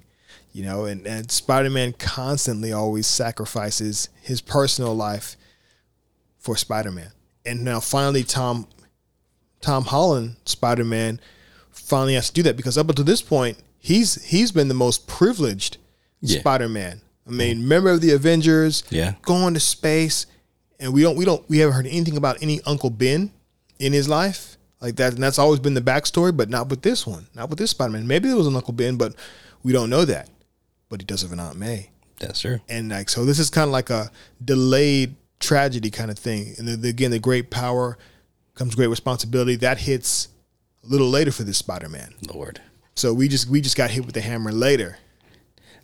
[0.56, 5.36] you know and, and spider-man constantly always sacrifices his personal life
[6.40, 7.12] for spider-man
[7.46, 8.66] and now finally tom
[9.60, 11.20] tom holland spider-man
[11.72, 15.08] finally has to do that because up until this point he's he's been the most
[15.08, 15.78] privileged
[16.22, 16.40] Yeah.
[16.40, 17.02] spider-man.
[17.28, 18.84] I mean member of the avengers?
[18.90, 19.16] Yeah.
[19.24, 20.26] going to space
[20.80, 23.32] and we don't we don't we haven't heard anything about any uncle ben
[23.80, 24.58] in his life.
[24.82, 27.60] Like that and that's always been the backstory but not with this one not with
[27.60, 28.08] this spider-man.
[28.08, 29.16] Maybe there was an uncle ben but
[29.64, 30.30] we don't know that.
[30.90, 31.90] But he does have an aunt may.
[32.20, 32.60] That's true.
[32.70, 34.12] and like so this is kind of like a
[34.44, 36.54] delayed tragedy kind of thing.
[36.58, 37.98] And then again the great power
[38.54, 39.56] comes great responsibility.
[39.56, 40.30] That hits
[40.84, 42.14] a little later for this spider-man.
[42.34, 42.62] Lord.
[42.96, 44.98] so we just we just got hit with the hammer later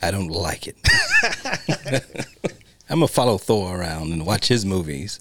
[0.02, 0.76] I don't like it.
[2.90, 5.20] I'm gonna follow Thor around and watch his movies.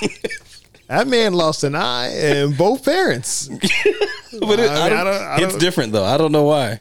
[0.88, 3.48] that man lost an eye and both parents
[4.40, 6.04] But it, I I mean, I don't- don't- I it's don't- different though.
[6.04, 6.78] I don't know why.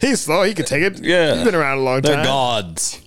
[0.00, 3.00] he's slow he could take it Yeah, he's been around a long They're time gods.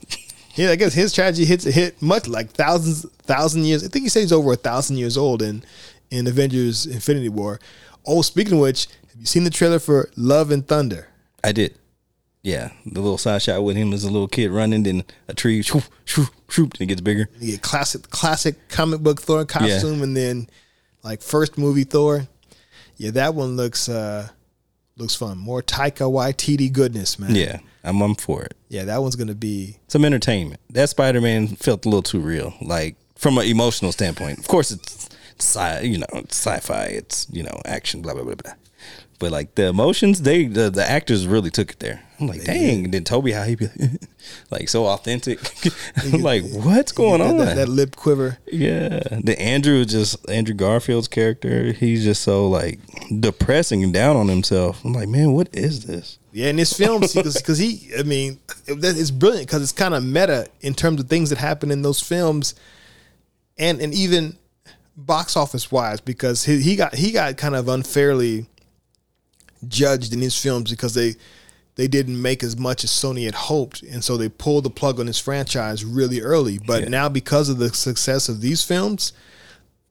[0.55, 3.83] Yeah, I guess his tragedy hits hit much like thousands thousand years.
[3.83, 5.63] I think he says he's over a thousand years old in
[6.11, 7.59] in Avengers Infinity War.
[8.05, 11.07] Oh, speaking of which, have you seen the trailer for Love and Thunder?
[11.43, 11.75] I did.
[12.41, 15.61] Yeah, the little side shot with him as a little kid running, then a tree,
[15.61, 17.27] shoo, shoo, shoo, and it gets bigger.
[17.39, 20.47] Yeah, classic classic comic book Thor costume and then
[21.03, 22.27] like first movie Thor.
[22.95, 24.29] Yeah, that one looks uh
[24.95, 25.37] looks fun.
[25.37, 27.35] More Taika Waititi goodness, man.
[27.35, 28.55] Yeah, I'm, I'm for it.
[28.69, 30.61] Yeah, that one's gonna be Some entertainment.
[30.69, 34.39] That Spider Man felt a little too real, like from an emotional standpoint.
[34.39, 36.85] Of course, it's sci, you know, sci-fi.
[36.85, 38.53] It's you know, action, blah blah blah blah.
[39.19, 42.01] But like the emotions, they the, the actors really took it there.
[42.19, 42.85] I'm like, dang.
[42.85, 43.67] And then Tobey, how he be
[44.51, 45.39] like so authentic.
[45.97, 47.37] I'm like, what's going on?
[47.37, 48.37] that, that lip quiver.
[48.51, 51.71] Yeah, the Andrew just Andrew Garfield's character.
[51.71, 52.79] He's just so like
[53.19, 54.83] depressing and down on himself.
[54.83, 56.19] I'm like, man, what is this?
[56.31, 60.47] Yeah, in his films, because he, I mean, it's brilliant because it's kind of meta
[60.61, 62.53] in terms of things that happen in those films,
[63.57, 64.37] and and even
[64.95, 68.45] box office wise, because he, he got he got kind of unfairly
[69.67, 71.15] judged in his films because they
[71.79, 74.99] they didn't make as much as Sony had hoped, and so they pulled the plug
[74.99, 76.59] on his franchise really early.
[76.59, 76.89] But Yeah.
[76.89, 79.13] now, because of the success of these films,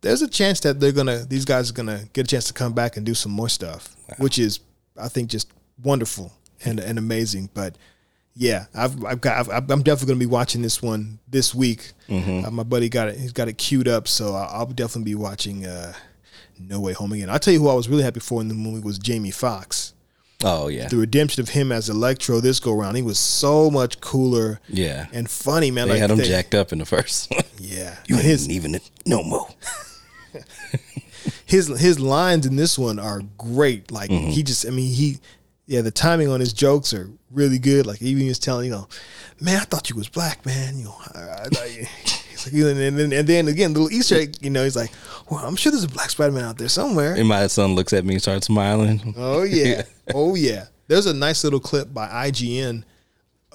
[0.02, 2.74] there's a chance that they're gonna these guys are gonna get a chance to come
[2.74, 4.60] back and do some more stuff, which is
[5.00, 5.48] I think just
[5.82, 7.48] wonderful and and amazing.
[7.54, 7.76] But
[8.36, 11.92] yeah, I've I've got I've, I'm definitely gonna be watching this one this week.
[12.10, 15.14] Uh, my buddy got it; he's got it queued up, so I'll, I'll definitely be
[15.14, 15.94] watching uh,
[16.58, 17.30] No Way Home again.
[17.30, 19.94] I'll tell you who I was really happy for in the movie was Jamie Foxx.
[20.44, 24.00] Oh yeah, The redemption of him as Electro this go around, he was so much
[24.00, 25.06] cooler yeah.
[25.12, 25.88] and funny, man.
[25.88, 27.42] They had him they- jacked up in the first one.
[27.58, 29.48] Yeah, You And his ain't even no more.
[31.46, 33.90] his his lines in this one are great.
[33.90, 34.30] Like Mm-hmm.
[34.30, 35.18] he just, I mean, he,
[35.66, 37.84] yeah, the timing on his jokes are really good.
[37.86, 38.88] Like even he was telling, you know,
[39.40, 40.78] man, I thought you was black, man.
[40.78, 41.88] You know, I, I, I, like,
[42.52, 44.36] and then and then again, little Easter egg.
[44.40, 44.92] You know, he's like,
[45.30, 47.14] well, I'm sure there's a black Spider Man out there somewhere.
[47.14, 49.14] And my son looks at me and starts smiling.
[49.16, 49.82] Oh yeah,
[50.14, 50.66] oh yeah.
[50.86, 52.84] There's a nice little clip by IGN,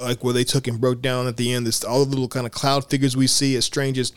[0.02, 2.46] like where they took and broke down at the end this all the little kind
[2.46, 4.14] of cloud figures we see as strangers,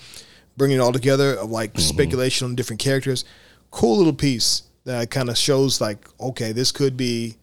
[0.57, 1.81] bringing it all together of like mm-hmm.
[1.81, 3.25] speculation on different characters.
[3.71, 7.37] Cool little piece that kind of shows like, okay, this could be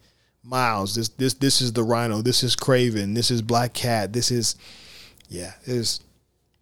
[0.44, 0.94] Miles.
[0.94, 2.20] This this this is the Rhino.
[2.20, 3.14] This is Kraven.
[3.14, 4.12] This is Black Cat.
[4.12, 4.56] This is
[5.28, 5.54] yeah.
[5.64, 6.00] Is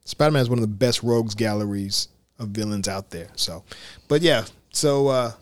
[0.05, 3.29] Spider Man is one of the best rogues galleries of villains out there.
[3.37, 3.65] So,
[4.09, 4.45] but yeah.
[4.73, 5.33] So uh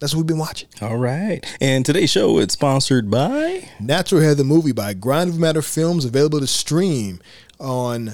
[0.00, 0.68] that's what we've been watching.
[0.80, 1.44] All right.
[1.60, 6.04] And today's show is sponsored by Natural Hair, the movie by Grind of Matter Films,
[6.04, 7.20] available to stream
[7.58, 8.12] on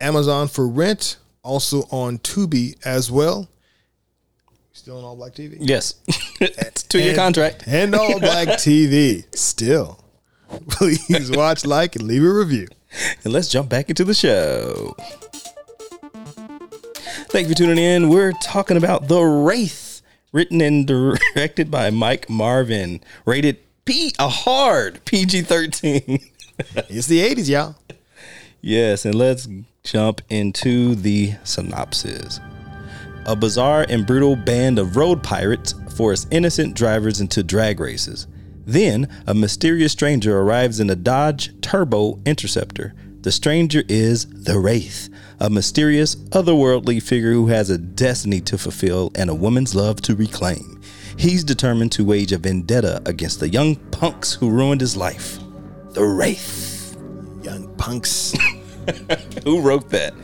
[0.00, 3.48] Amazon for rent, also on Tubi as well.
[4.72, 5.56] Still on All Black TV?
[5.60, 5.94] Yes.
[6.40, 7.64] it's two year contract.
[7.66, 9.24] And All Black TV.
[9.34, 10.04] Still.
[10.68, 12.68] Please watch, like, and leave a review.
[13.24, 14.94] And let's jump back into the show.
[17.28, 18.08] Thank you for tuning in.
[18.08, 20.02] We're talking about The Wraith,
[20.32, 26.20] written and directed by Mike Marvin, rated P a hard PG 13.
[26.88, 27.74] It's the 80s, y'all.
[28.60, 29.48] Yes, and let's
[29.82, 32.40] jump into the synopsis.
[33.26, 38.26] A bizarre and brutal band of road pirates force innocent drivers into drag races.
[38.66, 42.94] Then, a mysterious stranger arrives in a Dodge Turbo Interceptor.
[43.20, 45.08] The stranger is the Wraith,
[45.40, 50.14] a mysterious, otherworldly figure who has a destiny to fulfill and a woman's love to
[50.14, 50.80] reclaim.
[51.16, 55.38] He's determined to wage a vendetta against the young punks who ruined his life.
[55.92, 56.96] The Wraith.
[57.42, 58.34] Young punks.
[59.44, 60.14] Who wrote that?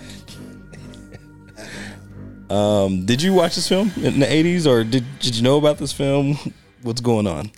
[2.50, 5.79] um, did you watch this film in the eighties, or did did you know about
[5.79, 6.37] this film?
[6.83, 7.50] What's going on?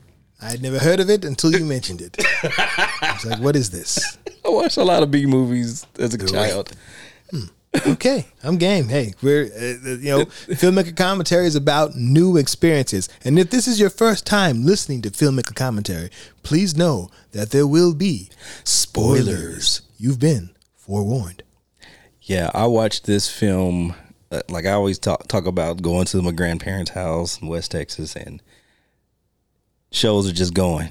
[0.42, 2.16] I had never heard of it until you mentioned it.
[2.42, 4.18] I was like, what is this?
[4.44, 6.72] I watched a lot of B movies as a child.
[7.86, 8.88] Okay, I'm game.
[8.88, 13.66] Hey, we're uh, uh, you know, filmmaker commentary is about new experiences, and if this
[13.66, 16.10] is your first time listening to filmmaker commentary,
[16.42, 18.28] please know that there will be
[18.62, 19.80] spoilers.
[19.96, 21.44] You've been forewarned.
[22.20, 23.94] Yeah, I watched this film.
[24.30, 28.14] Uh, like I always talk talk about going to my grandparents' house in West Texas,
[28.14, 28.42] and
[29.92, 30.90] shows are just going.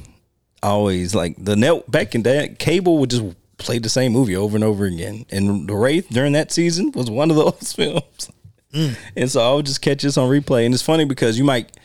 [0.63, 3.23] Always like the net back in that cable would just
[3.57, 5.25] play the same movie over and over again.
[5.31, 8.31] And The Wraith during that season was one of those films.
[8.73, 8.97] Mm.
[9.15, 10.65] And so I would just catch this on replay.
[10.65, 11.77] And it's funny because you might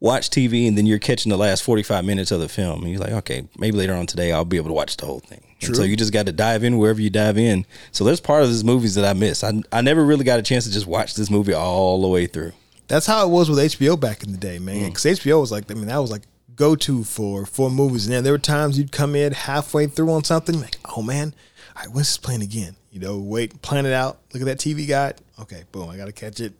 [0.00, 2.82] watch TV and then you're catching the last 45 minutes of the film.
[2.82, 5.20] And you're like, okay, maybe later on today I'll be able to watch the whole
[5.20, 5.42] thing.
[5.62, 7.64] And so you just got to dive in wherever you dive in.
[7.90, 9.42] So there's part of this movies that I miss.
[9.42, 12.26] I, I never really got a chance to just watch this movie all the way
[12.26, 12.52] through.
[12.88, 14.76] That's how it was with HBO back in the day, man.
[14.76, 14.86] Mm.
[14.88, 16.22] Because HBO was like, I mean, that was like
[16.56, 18.06] go to for for movies.
[18.06, 21.34] And then there were times you'd come in halfway through on something, like, oh man,
[21.76, 22.76] all right, when's this playing again?
[22.90, 24.18] You know, wait, plan it out.
[24.32, 25.20] Look at that TV guide.
[25.40, 26.54] Okay, boom, I got to catch it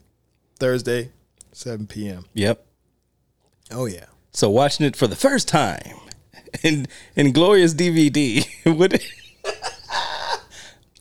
[0.59, 1.11] Thursday,
[1.51, 2.25] 7 p.m.
[2.33, 2.63] Yep.
[3.71, 4.05] Oh yeah.
[4.31, 5.97] So watching it for the first time
[6.63, 8.45] in in glorious DVD,
[8.77, 8.91] what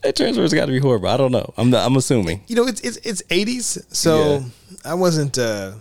[0.02, 1.08] that transfer's got to be horrible.
[1.08, 1.52] I don't know.
[1.56, 2.42] I'm not, I'm assuming.
[2.46, 4.40] you know, it's it's it's eighties, so Yeah.
[4.84, 5.36] I wasn't.
[5.38, 5.72] uh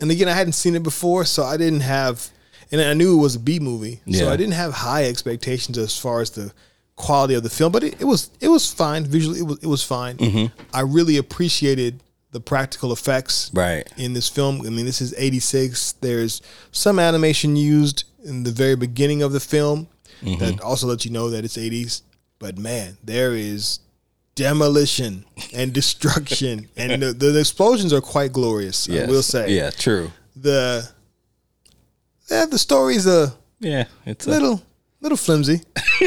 [0.00, 2.30] And again, I hadn't seen it before, so I didn't have.
[2.72, 5.96] And I knew it was a B movie, so I didn't have high expectations as
[5.98, 6.52] far as the
[6.96, 7.72] quality of the film.
[7.72, 9.40] But it, it was it was fine visually.
[9.40, 10.16] It was it was fine.
[10.16, 10.46] Mm-hmm.
[10.72, 13.86] I really appreciated the practical effects Right.
[13.96, 14.62] in this film.
[14.66, 15.92] I mean, this is '86.
[16.00, 19.88] There's some animation used in the very beginning of the film
[20.22, 20.38] Mm-hmm.
[20.44, 22.02] that also lets you know that it's '80s.
[22.38, 23.80] But man, there is
[24.34, 28.88] demolition and destruction, and the, the explosions are quite glorious.
[28.90, 30.10] I will say Yeah, true.
[30.36, 30.88] the
[32.30, 34.62] yeah, the story's a Yeah, it's a, little
[35.00, 35.60] little flimsy,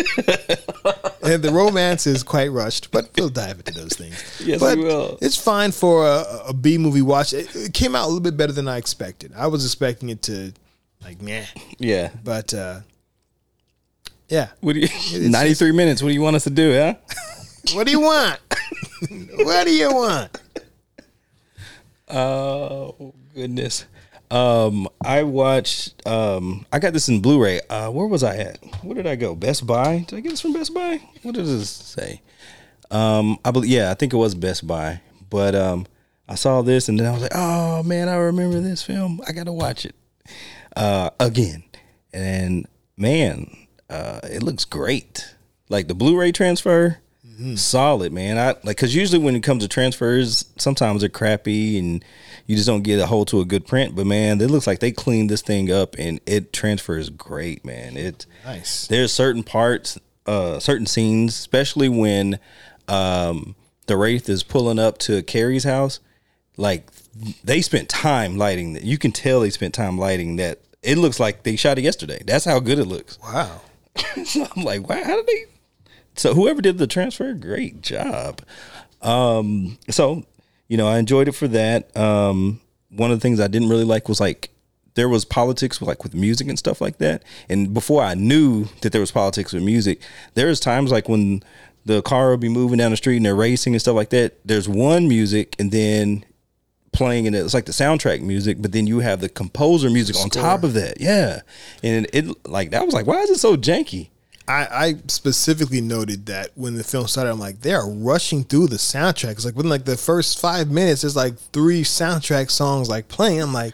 [1.23, 2.91] and the romance is quite rushed.
[2.91, 4.41] But we'll dive into those things.
[4.43, 5.17] Yes, but we will.
[5.21, 7.33] It's fine for a, a B movie watch.
[7.33, 9.31] It, it came out a little bit better than I expected.
[9.35, 10.53] I was expecting it to
[11.03, 11.45] like meh,
[11.77, 12.09] yeah.
[12.23, 12.79] but uh,
[14.27, 14.49] yeah.
[14.61, 15.29] What do you?
[15.29, 16.01] Ninety three minutes.
[16.01, 16.73] What do you want us to do?
[16.73, 16.95] Huh?
[17.73, 18.39] What do you want?
[19.39, 20.41] what do you want?
[22.07, 23.85] Oh goodness.
[24.29, 26.05] Um, I watched.
[26.05, 27.61] Um, I got this in Blu-ray.
[27.69, 28.59] Uh, where was I at?
[28.83, 29.35] Where did I go?
[29.35, 30.05] Best Buy.
[30.07, 31.01] Did I get this from Best Buy?
[31.23, 32.21] What does this say?
[32.91, 33.69] Um, I believe.
[33.69, 35.01] Yeah, I think it was Best Buy.
[35.29, 35.87] But um,
[36.29, 39.21] I saw this and then I was like, oh man, I remember this film.
[39.27, 39.95] I got to watch it
[40.75, 41.63] uh, again.
[42.13, 43.55] And man,
[43.89, 45.35] uh, it looks great.
[45.69, 46.99] Like the Blu-ray transfer,
[47.55, 48.37] solid, man.
[48.37, 52.03] I like because usually when it comes to transfers, sometimes they're crappy and
[52.45, 53.95] you just don't get a hold to a good print.
[53.95, 57.97] But man, it looks like they cleaned this thing up and it transfers great, man.
[57.97, 58.87] It Nice.
[58.87, 62.39] there's certain parts, uh, certain scenes, especially when
[62.87, 63.55] um,
[63.87, 65.99] the wraith is pulling up to Keri's house.
[66.55, 66.89] Like
[67.43, 68.83] they spent time lighting that.
[68.83, 70.61] You can tell they spent time lighting that.
[70.83, 72.21] It looks like they shot it yesterday.
[72.25, 73.19] That's how good it looks.
[73.21, 73.61] Wow.
[74.25, 75.45] so I'm like, wow, how did they?
[76.17, 78.41] So whoever did the transfer, great job.
[79.01, 80.25] Um, so
[80.67, 81.95] you know, I enjoyed it for that.
[81.95, 84.49] Um, one of the things I didn't really like was like
[84.95, 87.23] there was politics like with music and stuff like that.
[87.47, 90.01] And before I knew that there was politics with music,
[90.33, 91.43] there was times like when
[91.85, 94.39] the car will be moving down the street and they're racing and stuff like that.
[94.43, 96.25] There's one music and then
[96.91, 100.29] playing and it's like the soundtrack music, but then you have the composer music on
[100.29, 100.99] top of that.
[100.99, 101.41] Yeah.
[101.83, 104.09] And it like that was like, why is it so janky?
[104.47, 108.67] I, I specifically noted that when the film started, I'm like, they are rushing through
[108.67, 109.43] the soundtracks.
[109.43, 113.41] Like within like the first five minutes, there's like three soundtrack songs like playing.
[113.41, 113.73] I'm like,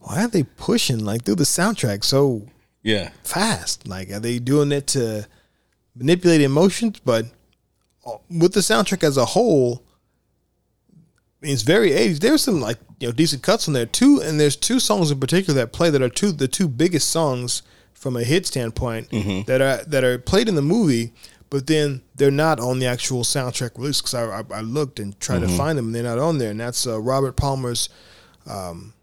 [0.00, 2.42] why are they pushing like through the soundtrack so
[2.82, 3.10] Yeah.
[3.22, 3.86] fast?
[3.86, 5.28] Like, are they doing it to
[5.94, 7.00] manipulate emotions?
[7.04, 7.26] But
[8.04, 9.84] uh, with the soundtrack as a whole,
[11.42, 12.18] it's very 80s.
[12.18, 15.20] There's some like you know decent cuts on there too, and there's two songs in
[15.20, 17.62] particular that play that are two the two biggest songs
[18.00, 19.08] from a hit standpoint
[19.46, 21.12] that are that are played in the movie,
[21.50, 25.18] but then they're not on the actual soundtrack release because I, I I looked and
[25.20, 27.88] tried to find them and they're not on there, and that's uh, Robert Palmer's.
[28.46, 28.94] Um,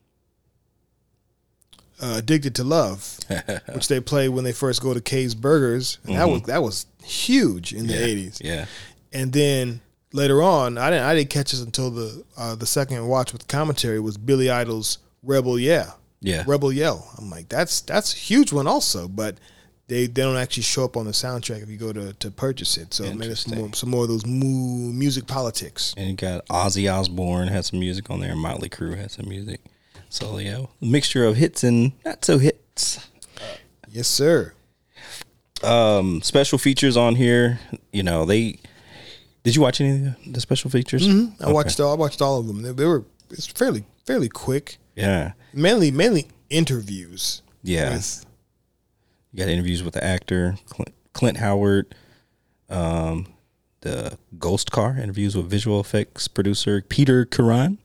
[1.99, 3.19] uh, Addicted to Love,
[3.73, 6.85] which they play when they first go to Kay's Burgers, and that was that was
[7.03, 8.39] huge in the eighties.
[8.43, 8.65] Yeah.
[9.11, 9.81] and then
[10.13, 13.47] later on, I didn't I didn't catch this until the uh, the second watch with
[13.47, 16.43] commentary was Billy Idol's Rebel Yeah, Yeah.
[16.47, 17.09] Rebel Yell.
[17.17, 19.37] I'm like that's that's a huge one also, but
[19.87, 22.77] they they don't actually show up on the soundtrack if you go to, to purchase
[22.77, 22.93] it.
[22.93, 25.93] So maybe some more some more of those mu- music politics.
[25.97, 29.61] And you got Ozzy Osbourne had some music on there, Motley Crue had some music.
[30.09, 33.07] So yeah, A mixture of hits and not so hits.
[33.89, 34.53] Yes, sir.
[35.63, 37.59] Um, special features on here.
[37.91, 38.59] You know they.
[39.43, 41.07] Did you watch any of the special features?
[41.41, 42.61] I watched all I watched all of them.
[42.61, 44.77] They, they were it's fairly fairly quick.
[44.95, 47.43] Yeah, Mainly mainly interviews.
[47.61, 47.93] yeah.
[47.93, 48.25] with-
[49.31, 51.93] You got interviews with the actor Clint, Clint Howard,
[52.69, 53.27] um,
[53.81, 57.77] the Ghost Car interviews with visual effects producer Peter Kuran,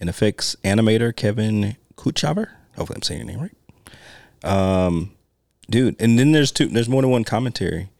[0.00, 2.48] and effects animator Kevin Kutchaver.
[2.76, 3.52] Hopefully, I'm saying your name right.
[4.44, 5.12] Um,
[5.70, 6.66] dude, and then there's two.
[6.66, 7.90] There's more than one commentary,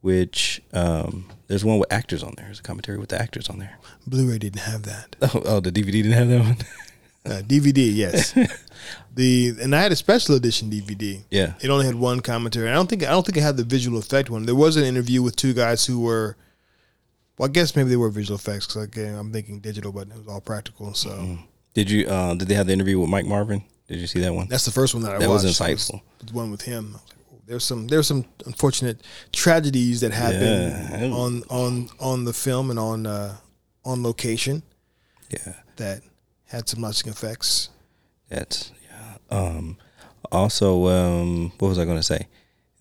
[0.00, 2.46] which um, there's one with actors on there.
[2.46, 3.78] There's a commentary with the actors on there.
[4.06, 5.14] Blu-ray didn't have that.
[5.22, 6.56] Oh, oh the DVD didn't have that one.
[7.26, 8.32] Uh, DVD, yes.
[9.14, 11.22] the and I had a special edition DVD.
[11.30, 11.54] Yeah.
[11.60, 12.68] it only had one commentary.
[12.70, 14.46] I don't think I don't think it had the visual effect one.
[14.46, 16.36] There was an interview with two guys who were,
[17.38, 20.16] well, I guess maybe they were visual effects because again, I'm thinking digital, but it
[20.16, 20.94] was all practical.
[20.94, 21.38] So
[21.74, 22.06] Did you?
[22.06, 23.64] Uh, did they have the interview with Mike Marvin?
[23.88, 24.48] Did you see that one?
[24.48, 25.60] that's the first one that I That was watched.
[25.60, 26.00] insightful.
[26.24, 26.92] the one with him.
[26.94, 27.02] Like,
[27.32, 29.00] oh, there's some there's some unfortunate
[29.32, 31.10] tragedies that happen Yeah.
[31.12, 33.36] on on on the film and on uh,
[33.84, 34.62] on location
[35.30, 35.54] Yeah.
[35.76, 36.02] that
[36.46, 37.70] had some lasting effects.
[38.28, 39.36] That's yeah.
[39.36, 39.76] Um,
[40.32, 42.26] also, um, what was I going to say?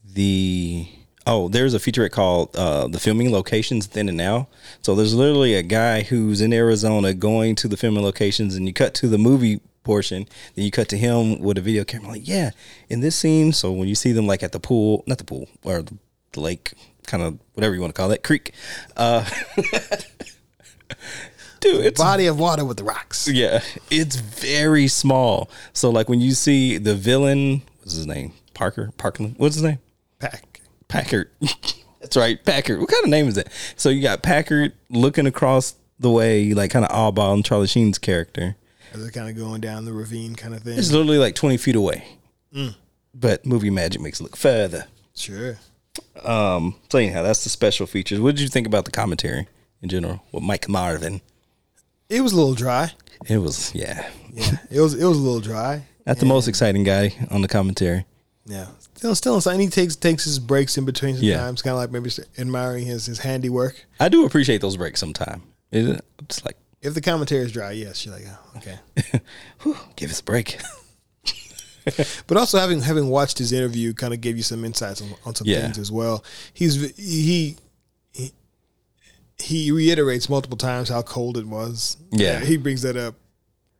[0.03, 0.87] The
[1.27, 4.47] oh, there's a featurette called uh, "The Filming Locations Then and Now."
[4.81, 8.73] So there's literally a guy who's in Arizona going to the filming locations, and you
[8.73, 10.27] cut to the movie portion.
[10.55, 12.09] Then you cut to him with a video camera.
[12.09, 12.51] Like, yeah,
[12.89, 13.53] in this scene.
[13.53, 15.97] So when you see them like at the pool, not the pool or the,
[16.35, 16.73] lake,
[17.07, 18.51] kind of whatever you want to call it, creek.
[18.97, 19.25] Uh,
[21.59, 23.27] dude, it's Body of water with the rocks.
[23.27, 25.49] yeah, it's very small.
[25.73, 28.33] So like when you see the villain, what's his name?
[28.53, 28.91] Parker.
[28.97, 29.35] Parkland.
[29.37, 29.79] What's his name?
[30.19, 30.61] Pack.
[30.87, 31.29] Packard.
[31.99, 32.79] That's right, Packard.
[32.79, 33.51] What kind of name is that?
[33.75, 37.97] So you got Packard looking across the way, like kind of oddball on Charlie Sheen's
[37.97, 38.55] character.
[38.93, 40.77] As they're kind of going down the ravine kind of thing.
[40.77, 42.05] It's literally like 20 feet away.
[43.13, 44.85] But movie magic makes it look further.
[45.15, 45.57] Sure.
[46.23, 48.19] Um, so anyhow, that's the special features.
[48.19, 49.47] What did you think about the commentary
[49.81, 51.21] in general with Mike Marvin?
[52.09, 52.91] It was a little dry.
[53.27, 54.57] It was, yeah, Yeah.
[54.69, 55.83] it was it was a little dry.
[56.05, 58.05] not the most exciting guy on the commentary.
[58.45, 58.67] Yeah.
[58.95, 59.59] Still still inside.
[59.59, 61.37] He takes takes his breaks in between Yeah.
[61.37, 63.85] sometimes, kind of like maybe admiring his his handiwork.
[63.99, 65.41] I do appreciate those breaks sometime.
[65.71, 68.79] It, it's like, If the commentary is dry, yes, you're like, oh, okay.
[69.63, 70.59] whew, give us a break.
[72.27, 75.35] But also having having watched his interview kind of gave you some insights on, on
[75.35, 75.61] some Yeah.
[75.61, 76.23] things as well.
[76.51, 77.57] He's he, he
[79.39, 81.97] he reiterates multiple times how cold it was.
[82.11, 82.39] Yeah.
[82.39, 83.15] he brings that up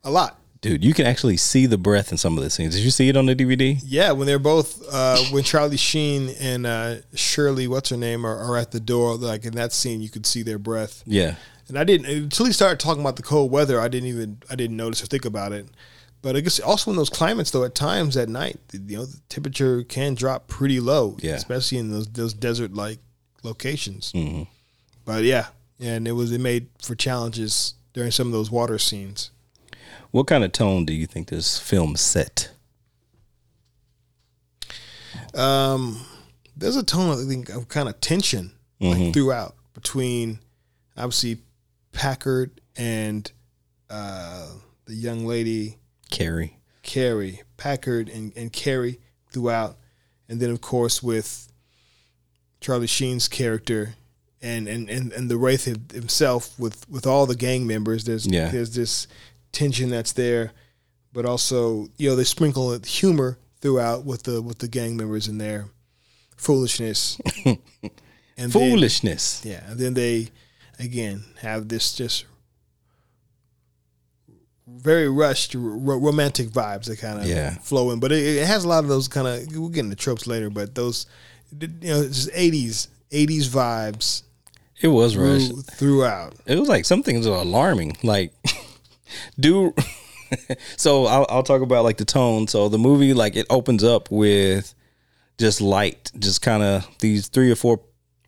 [0.04, 0.40] a lot.
[0.62, 2.76] Dude, you can actually see the breath in some of the scenes.
[2.76, 3.80] Did you see it on the DVD?
[3.86, 8.36] Yeah, when they're both uh, when Charlie Sheen and uh, Shirley, what's her name, are,
[8.36, 9.16] are at the door.
[9.16, 11.04] Like in that scene, you could see their breath.
[11.06, 11.36] Yeah.
[11.68, 13.80] And I didn't until he started talking about the cold weather.
[13.80, 15.68] I didn't even I didn't notice or think about it.
[16.24, 19.20] But I guess also in those climates, though, at times at night, you know, the
[19.30, 21.34] temperature can drop pretty low, Yeah.
[21.36, 22.98] especially in those those desert like
[23.44, 24.12] locations.
[24.12, 24.44] hmm
[25.06, 25.48] But yeah,
[25.80, 29.32] and it was it made for challenges during some of those water scenes.
[30.12, 32.52] What kind of tone do you think this film set?
[35.34, 36.06] Um,
[36.56, 40.40] there's a tone I think of kind of tension like throughout between
[40.98, 41.40] obviously
[41.92, 43.30] Packard and
[43.90, 44.48] uh,
[44.86, 45.78] the young lady
[46.10, 46.58] Keri.
[46.84, 49.00] Keri, Packard and, and Keri
[49.32, 49.78] throughout.
[50.30, 51.52] And then of course with
[52.62, 53.96] Charlie Sheen's character
[54.46, 58.50] and, and, and, and the Wraith himself with, with all the gang members, there's Yeah.
[58.52, 59.08] there's this
[59.52, 60.52] tension that's there.
[61.14, 65.38] But also, you know, they sprinkle humor throughout with the with the gang members in
[65.38, 65.68] their
[66.38, 67.18] foolishness.
[67.46, 67.58] and
[68.38, 69.42] then- Foolishness.
[69.46, 70.30] yeah, and then they
[70.78, 72.26] again have this just
[74.68, 77.52] very rushed ro- romantic vibes that kind of Yeah.
[77.60, 79.96] flow in, but it, it has a lot of those kind of we'll get into
[79.96, 81.06] tropes later, but those
[81.60, 84.24] you know just eighties eighties vibes
[84.86, 85.72] It was rushed.
[85.72, 86.36] throughout.
[86.46, 87.98] It was like some things are alarming.
[88.04, 88.34] Like,
[89.40, 89.74] do
[90.78, 91.06] so.
[91.08, 92.48] I'll, I'll talk about like the tone.
[92.48, 94.76] So the movie, like, it opens up with
[95.40, 97.82] just light, just kind of these three or four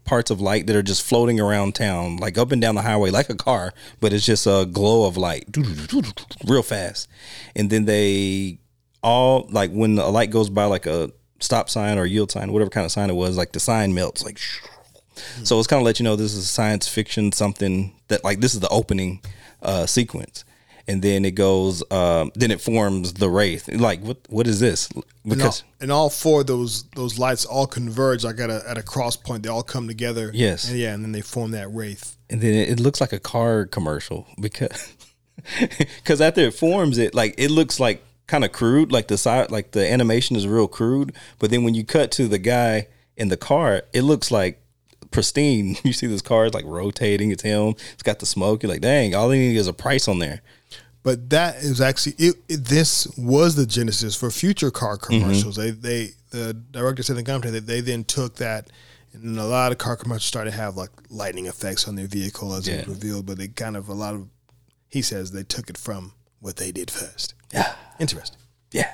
[0.04, 3.12] parts of light that are just floating around town, like up and down the highway,
[3.12, 5.46] like a car, but it's just a glow of light,
[6.48, 7.08] real fast.
[7.56, 8.60] And then they
[9.04, 12.72] all like when a light goes by, like a stop sign or yield sign, whatever
[12.72, 14.40] kind of sign it was, like the sign melts, like.
[15.44, 18.54] So it's kind of let you know this is science fiction, something that like this
[18.54, 19.22] is the opening
[19.62, 20.46] uh, sequence,
[20.88, 23.68] and then it goes, um, then it forms the wraith.
[23.68, 24.18] Like what?
[24.30, 24.90] What is this?
[24.90, 28.64] And all, Because and all four of those those lights all converge like at a
[28.68, 29.44] at a cross point.
[29.44, 30.32] They all come together.
[30.34, 30.70] Yes.
[30.70, 32.16] and yeah, and then they form that wraith.
[32.30, 34.94] and then it, it looks like a car commercial because
[35.60, 39.52] because after it forms it like it looks like kind of crude like the side
[39.52, 43.30] like the animation is real crude but then when you cut to the guy in
[43.30, 44.62] the car it looks like
[45.12, 48.72] pristine you see this car is like rotating it's him it's got the smoke you're
[48.72, 50.42] like dang all they need is a price on there
[51.04, 55.56] But that is actually it, it, this was the genesis for future car commercials.
[55.56, 58.70] They they the director said in the commentary that they then took that
[59.14, 62.54] and a lot of car commercials started to have like lightning effects on their vehicle
[62.54, 63.26] as it was revealed.
[63.26, 64.28] But they kind of a lot of
[64.90, 67.34] he says they took it from what they did first.
[67.54, 68.38] yeah Interesting.
[68.72, 68.92] yeah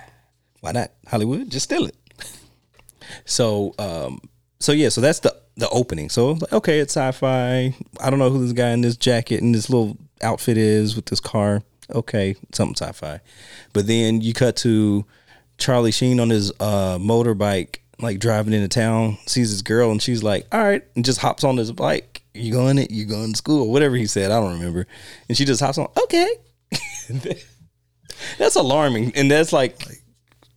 [0.61, 1.95] why not hollywood just steal it
[3.25, 4.19] so um
[4.59, 6.09] so yeah so that's the the opening.
[6.09, 7.75] So like, okay it's sci-fi.
[8.01, 11.05] I don't know who this guy in this jacket and this little outfit is with
[11.05, 11.61] this car.
[11.93, 13.19] Okay something sci-fi.
[13.73, 15.05] But then you cut to
[15.59, 20.23] charlie sheen on his uh motorbike like driving into town sees this girl and she's
[20.23, 22.21] like all right and just hops on his bike.
[22.33, 23.71] You going it you going to school?
[23.71, 24.87] whatever he said i don't remember.
[25.29, 26.27] And she just hops on okay.
[28.37, 29.11] That's alarming.
[29.15, 29.77] And that's like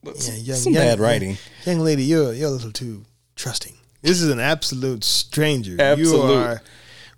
[0.05, 1.37] Yeah, young, some young- bad writing.
[1.65, 3.75] Young lady, you're you're a little too trusting.
[4.03, 5.97] This is an absolute stranger.
[5.97, 6.63] You are.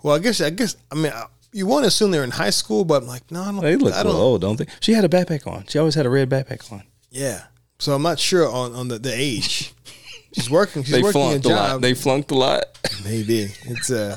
[0.03, 1.13] Well, I guess I guess I mean
[1.53, 3.61] you want to assume they're in high school, but I'm like, no, I don't.
[3.61, 4.15] They look I a don't.
[4.15, 4.67] old, don't they?
[4.81, 5.67] She had a backpack on.
[5.67, 6.83] She always had a red backpack on.
[7.11, 7.45] Yeah.
[7.79, 9.73] So I'm not sure on, on the, the age.
[10.33, 10.83] She's working.
[10.83, 11.81] She's They working a flunked a lot.
[11.81, 12.65] They flunked a lot.
[13.05, 14.17] Maybe it's uh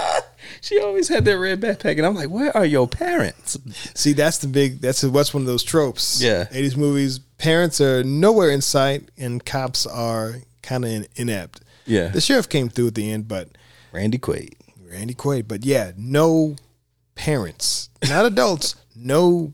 [0.60, 3.58] she always had that red backpack, and I'm like, where are your parents?
[3.94, 4.80] See, that's the big.
[4.80, 6.20] That's what's one of those tropes.
[6.22, 6.48] Yeah.
[6.50, 7.20] eighties movies.
[7.38, 11.60] Parents are nowhere in sight, and cops are kind of inept.
[11.86, 13.48] Yeah, The sheriff came through at the end, but
[13.92, 14.54] Randy Quaid.
[14.90, 15.48] Randy Quaid.
[15.48, 16.56] But yeah, no
[17.14, 19.52] parents, not adults, no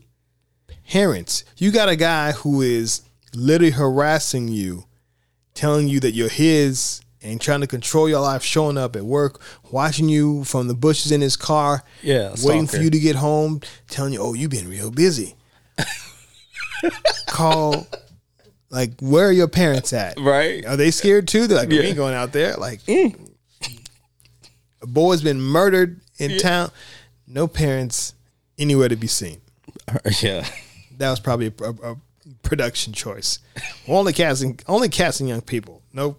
[0.89, 1.43] parents.
[1.57, 3.01] You got a guy who is
[3.33, 4.85] literally harassing you,
[5.53, 9.41] telling you that you're his and trying to control your life, showing up at work,
[9.71, 13.59] watching you from the bushes in his car, Yeah, waiting for you to get home,
[13.89, 15.35] telling you, oh, you've been real busy.
[17.27, 17.87] Call,
[18.69, 20.19] like, where are your parents at?
[20.19, 20.65] Right.
[20.65, 21.47] Are they scared too?
[21.47, 22.55] They're like, we ain't going out there.
[22.55, 23.13] Like, a
[24.87, 26.71] boy's been murdered in town.
[27.27, 28.13] No parents
[28.57, 29.41] anywhere to be seen.
[30.21, 30.45] Yeah.
[30.97, 31.97] That was probably a, a- a
[32.43, 33.39] production choice.
[33.87, 35.81] Only casting, only casting young people.
[35.93, 36.15] No,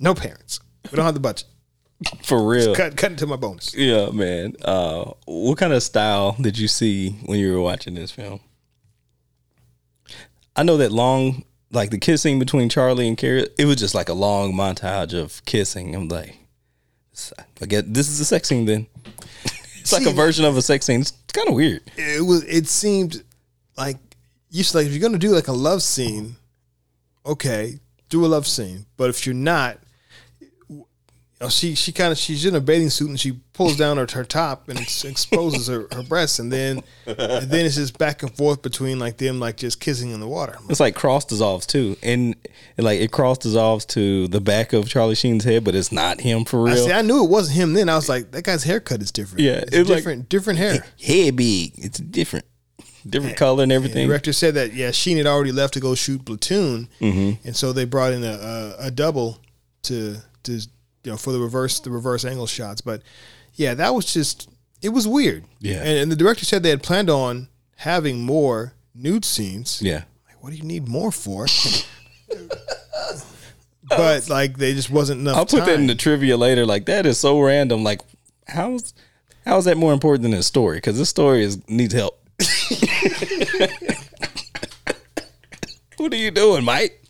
[0.00, 0.58] no parents.
[0.90, 1.46] We don't have the budget.
[2.24, 2.74] For real.
[2.74, 3.72] Cut, cut into my bonus.
[3.74, 4.54] Yeah, man.
[4.64, 8.40] Uh, what kind of style did you see when you were watching this film?
[10.56, 11.44] I know that long,
[11.74, 15.44] like the kissing between Charlie and Keri, it was just like a long montage of
[15.44, 15.94] kissing.
[15.94, 16.36] I'm like,
[17.60, 18.86] I guess this is a sex scene then.
[19.80, 21.02] It's like a version of a sex scene.
[21.02, 21.82] It's kind of weird.
[21.96, 22.42] It was.
[22.44, 23.22] It seemed
[23.76, 23.98] like
[24.50, 26.36] you should like if you're gonna do like a love scene,
[27.26, 28.86] okay, do a love scene.
[28.96, 29.78] But if you're not,
[31.44, 34.06] know, she she kind of she's in a bathing suit and she pulls down her,
[34.12, 38.36] her top and exposes her, her breasts, and then and then it's just back and
[38.36, 40.58] forth between like them like just kissing in the water.
[40.68, 42.34] It's like cross dissolves too, and,
[42.76, 46.44] like it cross dissolves to the back of Charlie Sheen's head, but it's not him
[46.44, 46.84] for I real.
[46.86, 46.92] see.
[46.92, 47.72] I knew it wasn't him.
[47.74, 49.40] Then I was like, that guy's haircut is different.
[49.42, 50.28] Yeah, it's it's like- different.
[50.28, 50.84] different hair.
[51.00, 51.72] head big.
[51.76, 52.44] It's different,
[53.08, 54.08] different color and The everything.
[54.08, 57.46] director said that yeah, Sheen had already left to go shoot Platoon, Mm-hmm.
[57.46, 58.32] and so they brought in a,
[58.80, 59.38] a, a double
[59.84, 60.60] to to
[61.04, 62.80] you know for the reverse the reverse angle shots.
[62.80, 63.02] But
[63.54, 64.48] yeah, that was just
[64.82, 65.44] it was weird.
[65.60, 65.78] Yeah.
[65.78, 69.80] and, and the director said they had planned on having more nude scenes.
[69.80, 70.04] Yeah.
[70.26, 71.46] Like, what do you need more for?
[73.88, 75.36] but like, they just wasn't enough.
[75.36, 76.66] I'll put that in the trivia later.
[76.66, 77.84] Like that is so random.
[77.84, 78.00] Like
[78.48, 78.94] how's
[79.44, 80.78] how is that more important than this story?
[80.78, 82.20] Because this story is needs help.
[85.96, 87.00] what are you doing, Mike?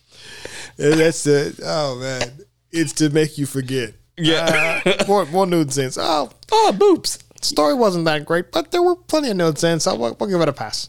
[0.78, 1.60] And that's it.
[1.62, 2.43] Oh man,
[2.74, 3.94] it's to make you forget.
[4.16, 4.80] Yeah.
[4.84, 5.98] Uh, more more nude scenes.
[6.00, 9.84] Oh, Oh, boops, story wasn't that great, but there were plenty of nude scenes.
[9.84, 10.88] So we'll, we'll give it a pass.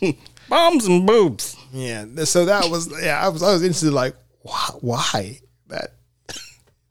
[0.48, 1.56] bombs and boobs.
[1.72, 2.04] Yeah.
[2.24, 3.24] So that was yeah.
[3.24, 4.68] I was I was instantly like, why?
[4.80, 5.40] why?
[5.68, 5.94] That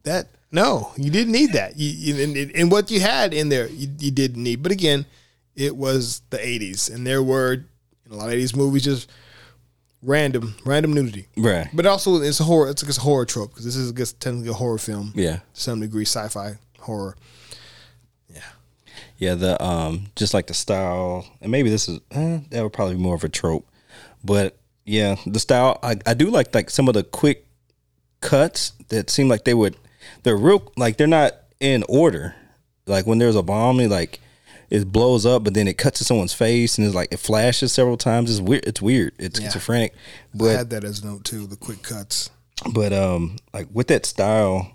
[0.03, 1.77] that no, you didn't need that.
[1.77, 4.63] You, you and, and what you had in there, you, you didn't need.
[4.63, 5.05] But again,
[5.55, 9.09] it was the '80s, and there were in a lot of '80s movies just
[10.01, 11.27] random random nudity.
[11.35, 11.67] Right.
[11.73, 12.69] But also, it's a horror.
[12.69, 15.11] It's, it's a horror trope because this is guess, technically a horror film.
[15.15, 15.37] Yeah.
[15.37, 17.15] to some degree, sci-fi horror.
[18.33, 18.41] Yeah,
[19.17, 19.35] Yeah.
[19.35, 23.01] the um just like the style and maybe this is eh, that would probably be
[23.01, 23.67] more of a trope.
[24.23, 27.45] But yeah, the style I, I do like like some of the quick
[28.21, 29.75] cuts that seem like they would
[30.23, 32.35] they're real like they're not in order.
[32.85, 34.19] Like when there's a bomb like
[34.70, 37.72] it blows up but then it cuts to someone's face and it's like it flashes
[37.72, 38.30] several times.
[38.30, 39.13] It's weird it's weird.
[39.18, 39.93] It's schizophrenic.
[39.93, 41.47] I But had that as note too.
[41.47, 42.30] The quick cuts.
[42.74, 44.72] but um like with that style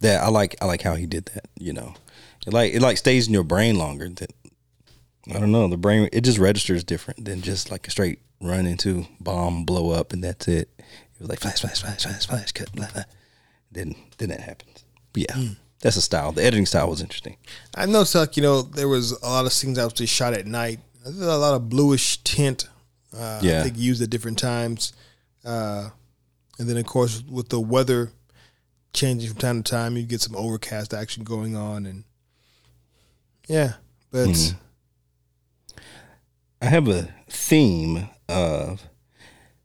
[0.00, 1.94] that I like I like how he did that, you know.
[2.46, 4.32] It like it like stays in your brain longer that
[5.28, 8.66] I don't know, the brain it just registers different than just like a straight run
[8.66, 10.70] into bomb blow up and that's it.
[10.78, 13.02] It was like flash flash flash flash flash cut blah, blah.
[13.70, 14.84] Then then that happens.
[15.12, 15.48] But yeah.
[15.80, 16.32] That's a style.
[16.32, 17.36] The editing style was interesting.
[17.74, 20.80] I noticed like you know there was a lot of scenes just shot at night.
[21.04, 22.68] There's a lot of bluish tint.
[23.16, 23.60] Uh, Yeah.
[23.60, 24.92] I think used at different times.
[25.44, 25.90] Uh,
[26.58, 28.10] and then of course with the weather
[28.92, 32.04] changing from time to time, you get some overcast action going on, and
[33.46, 33.74] yeah,
[34.10, 34.54] but
[36.60, 38.82] I have a theme of,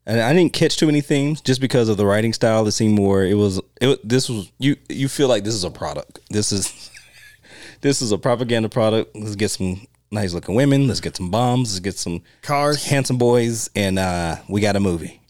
[0.06, 2.64] and I didn't catch too many themes just because of the writing style.
[2.64, 3.24] That seemed more.
[3.24, 3.60] It was.
[3.80, 4.76] It this was you.
[4.88, 6.20] You feel like this is a product.
[6.30, 6.90] This is,
[7.80, 9.16] this is a propaganda product.
[9.16, 10.88] Let's get some nice looking women.
[10.88, 11.72] Let's get some bombs.
[11.72, 12.84] Let's get some Cars.
[12.84, 15.20] handsome boys, and uh, we got a movie.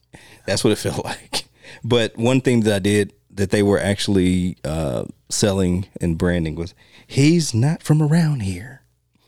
[0.46, 1.44] That's what it felt like.
[1.82, 6.74] But one thing that I did that they were actually uh, selling and branding was
[7.06, 8.82] he's not from around here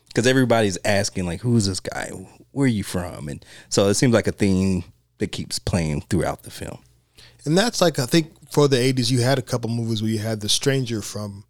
[0.09, 2.09] because everybody's asking like who's this guy
[2.53, 4.85] where are you from and so it seems like a theme
[5.19, 6.79] that keeps playing throughout the film
[7.45, 10.19] and that's like I think for the '80s you had a couple movies where you
[10.19, 11.45] had the stranger from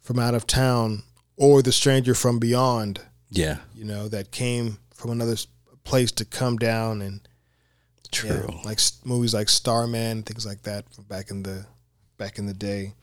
[0.00, 1.02] from out of town
[1.36, 3.00] or the stranger from beyond.
[3.30, 5.36] yeah You know that came from another
[5.84, 7.20] place to come down and
[8.12, 11.66] true Yeah, like movies like Starman, things like that from back in the
[12.18, 12.94] back in the day.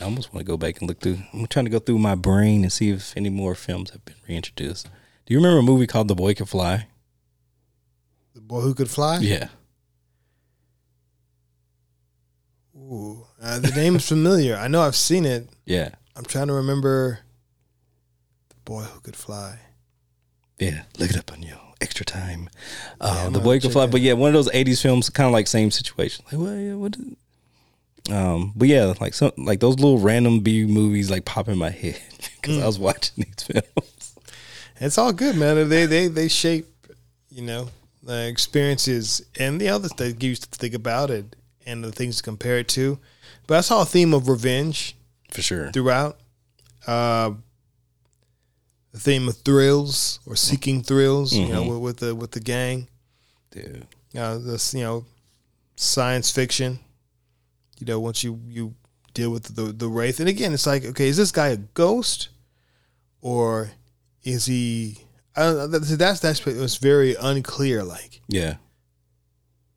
[0.00, 1.18] I almost want to go back and look through.
[1.32, 4.16] I'm trying to go through my brain and see if any more films have been
[4.28, 4.86] reintroduced.
[5.24, 6.86] Do you remember a movie called The Boy Could Fly?
[8.38, 9.18] The boy who could fly.
[9.18, 9.48] Yeah.
[12.76, 14.54] Ooh, uh, the name is familiar.
[14.54, 15.48] I know I've seen it.
[15.66, 15.88] Yeah.
[16.14, 17.18] I'm trying to remember.
[18.50, 19.58] The boy who could fly.
[20.60, 20.82] Yeah.
[21.00, 22.48] Look it up on your extra time.
[23.00, 23.86] Uh, I'm the boy who Could Fly.
[23.88, 26.24] But yeah, one of those 80s films, kind of like same situation.
[26.30, 26.52] Like, what?
[26.52, 31.24] yeah, what is, um, but yeah, like some like those little random B movies like
[31.24, 32.00] pop in my head
[32.40, 32.62] because Mm.
[32.62, 33.42] I was watching these
[33.74, 34.14] films.
[34.80, 35.68] It's all good, man.
[35.68, 36.68] They they they shape,
[37.30, 37.68] you know,
[38.08, 41.36] the experiences and the other things you to think about it
[41.66, 42.98] and the things to compare it to.
[43.46, 44.96] But I saw a theme of revenge
[45.30, 45.70] For sure.
[45.72, 46.18] throughout.
[46.86, 47.32] Uh,
[48.92, 52.88] the theme of thrills or seeking thrills, you know, with, with the with the gang.
[53.50, 53.86] Dude.
[54.16, 55.04] Uh, this you know,
[55.76, 56.78] science fiction.
[57.78, 58.74] You know, once you you
[59.12, 62.30] deal with the the wraith, and again, it's like, okay, is this guy a ghost,
[63.20, 63.72] or
[64.24, 64.96] is he?
[65.38, 67.84] I that's that's that's it was very unclear.
[67.84, 68.56] Like, Yeah.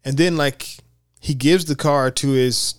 [0.04, 0.78] and then like
[1.20, 2.76] he gives the car to his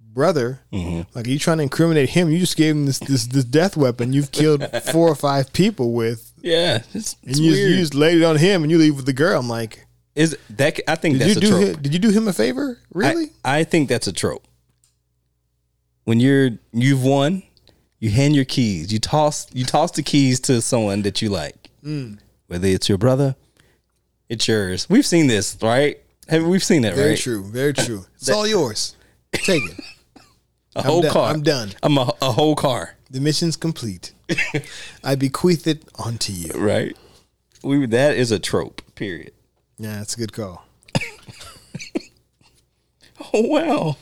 [0.00, 0.60] brother.
[0.72, 2.30] hmm Like, are you trying to incriminate him?
[2.30, 4.12] You just gave him this this, this death weapon.
[4.12, 6.82] You've killed four or five people with, Yeah.
[6.94, 7.70] It's, and it's you just, weird.
[7.72, 9.40] you just laid it on him, and you leave with the girl.
[9.40, 10.80] I'm like, Is that?
[10.88, 11.76] I think did that's you a do trope.
[11.76, 12.78] him, did you do him a favor?
[12.92, 13.32] Really?
[13.44, 14.46] I, I think that's a trope.
[16.04, 17.42] When you're you've won,
[17.98, 18.92] you hand your keys.
[18.92, 21.63] You toss you toss the keys to someone that you like.
[21.84, 22.18] Mm.
[22.46, 23.36] Whether it's your brother,
[24.28, 24.88] it's yours.
[24.88, 25.98] We've seen this, right?
[26.28, 26.96] Have we've seen that, right?
[26.96, 27.18] Very right?
[27.18, 27.44] true.
[27.44, 28.06] Very true.
[28.14, 28.96] It's all yours.
[29.32, 29.80] Take it.
[30.76, 31.12] A whole done.
[31.12, 31.30] car.
[31.32, 31.70] I'm done.
[31.84, 34.12] I'm a, a whole car, The mission's complete.
[35.04, 36.50] I bequeath it onto you.
[36.56, 36.96] right?
[37.62, 38.82] We that is a trope.
[38.96, 39.32] Period.
[39.78, 40.64] Yeah, that's a good call.
[43.32, 43.96] Oh wow,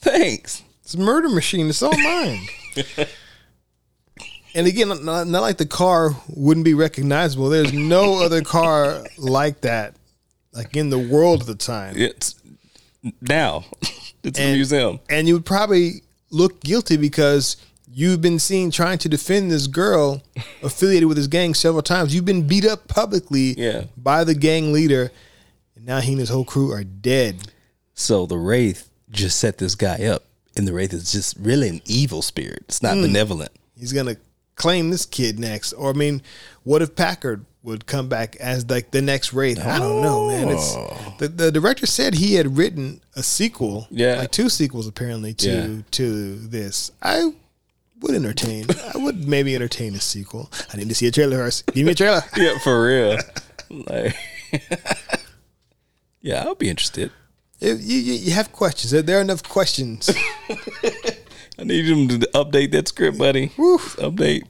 [0.00, 0.62] thanks.
[0.82, 1.68] It's a murder machine.
[1.68, 2.46] It's all mine.
[4.58, 7.48] And again, not, not like the car wouldn't be recognizable.
[7.48, 9.94] There's no other car like that,
[10.52, 11.94] like in the world at the time.
[11.96, 12.34] It's
[13.20, 13.64] now.
[14.24, 14.98] It's a museum.
[15.08, 17.56] And you would probably look guilty because
[17.90, 20.22] you've been seen trying to defend this girl
[20.62, 22.12] affiliated with this gang several times.
[22.12, 23.84] You've been beat up publicly Yeah.
[23.96, 25.12] by the gang leader.
[25.76, 27.52] And now he and his whole crew are dead.
[27.94, 30.24] So the wraith just set this guy up,
[30.56, 32.64] and the wraith is just really an evil spirit.
[32.68, 33.02] It's not hmm.
[33.02, 33.52] benevolent.
[33.78, 34.16] He's gonna
[34.58, 35.72] claim this kid next.
[35.72, 36.20] Or I mean,
[36.64, 39.58] what if Packard would come back as like the next Wraith?
[39.64, 40.48] I don't know, man.
[40.48, 41.14] It's oh.
[41.18, 44.16] the, the director said he had written a sequel, Yeah.
[44.16, 45.82] like two sequels apparently to Yeah.
[45.92, 46.90] to this.
[47.02, 47.32] I
[48.00, 48.66] would entertain.
[48.94, 50.50] I would maybe entertain a sequel.
[50.72, 51.66] I need to see a trailer first.
[51.66, 52.22] Give me a trailer.
[52.36, 53.18] Yeah, for real.
[53.70, 54.14] like,
[56.20, 57.10] yeah, I'll be interested.
[57.60, 58.92] If you, you, you have questions.
[58.92, 60.08] There- There are enough questions.
[61.58, 63.50] I need him to update that script, buddy.
[63.56, 63.78] Woo.
[63.78, 64.44] Update.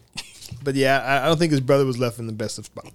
[0.63, 2.95] But yeah, I, I don't think his brother was left in the best of spot.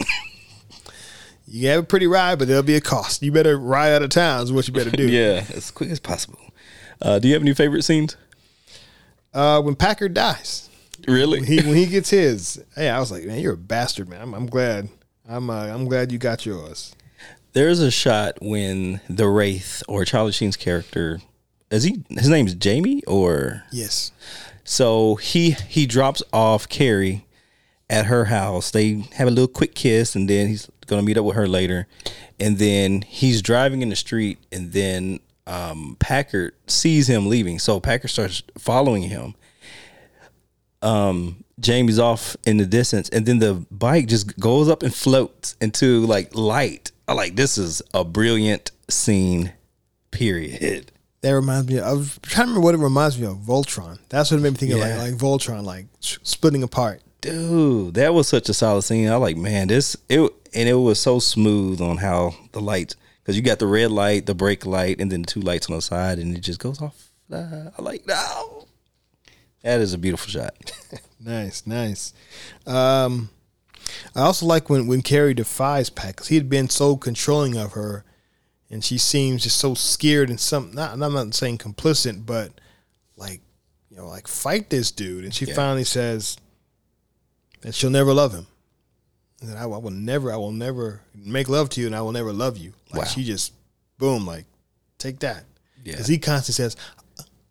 [1.48, 3.22] You have a pretty ride, but there'll be a cost.
[3.22, 4.44] You better ride out of town.
[4.44, 5.08] Is what you better do.
[5.10, 6.40] Yeah, as quick as possible.
[7.02, 8.16] Uh, do you have any favorite scenes?
[9.34, 10.70] Uh, when Packard dies,
[11.08, 11.40] Really?
[11.40, 14.22] when he when he gets his, hey, I was like, man, you're a bastard, man.
[14.22, 14.90] I'm, I'm glad.
[15.28, 16.96] I'm uh, I'm glad you got yours.
[17.54, 21.20] There's a shot when the Wraith or Charlie Sheen's character,
[21.74, 22.04] is he?
[22.10, 24.12] His name's Jamie, or Yes.
[24.64, 27.26] so he he drops off Keri
[27.90, 28.72] at her house.
[28.72, 31.88] They have a little quick kiss, and then he's gonna meet up with her later.
[32.40, 37.60] And then he's driving in the street, and then um, Packard sees him leaving.
[37.60, 39.36] So Packard starts following him.
[40.82, 45.56] Um, Jamie's off in the distance, and then the bike just goes up and floats
[45.62, 46.92] into like light.
[47.08, 49.54] I like this is a brilliant scene.
[50.12, 50.92] Period.
[51.24, 51.80] That reminds me.
[51.80, 53.38] I was trying to remember what it reminds me of.
[53.38, 53.98] Voltron.
[54.10, 54.86] That's what it made me think Yeah.
[54.86, 57.02] of, like like Voltron, like splitting apart.
[57.22, 60.20] dude that was such a solid scene i like man this it
[60.54, 64.26] and it was so smooth on how the lights because you got the red light
[64.26, 66.82] the brake light and then the two lights on the side and it just goes
[66.82, 68.68] off Ah, i like no
[69.62, 70.54] that is a beautiful shot
[71.26, 72.12] Nice, nice.
[72.68, 73.30] Um,
[74.14, 77.72] I also like when when Keri defies Pat because he had been so controlling of
[77.72, 78.04] her,
[78.74, 80.72] and she seems just so scared and some.
[80.74, 82.52] Not, I'm not saying complicit, but
[83.16, 83.42] like
[83.90, 85.24] you know, like fight this dude.
[85.24, 85.54] And she Yeah.
[85.54, 86.38] finally says
[87.62, 88.48] that she'll never love him.
[89.42, 91.96] And that I, will- I will never, I will never make love to you, and
[91.96, 92.74] I will never love you.
[92.92, 93.08] Like Wow.
[93.08, 93.54] she just,
[93.98, 94.46] boom, like
[94.98, 95.46] take that.
[95.84, 95.94] Yeah.
[95.94, 96.76] Because he constantly says,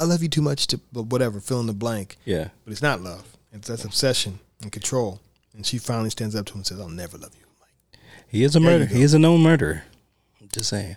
[0.01, 2.83] "I love you too much to," but whatever, fill in the blank yeah but it's
[2.83, 3.25] not love.
[3.53, 5.21] It's that's obsession and control.
[5.55, 8.43] And she finally stands up to him and says, "I'll never love you." Like, he
[8.43, 9.85] is a murderer he is a known murderer
[10.41, 10.97] I'm just saying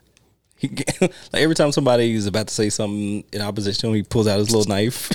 [1.02, 4.28] like every time somebody is about to say something in opposition to him he pulls
[4.28, 5.12] out his little knife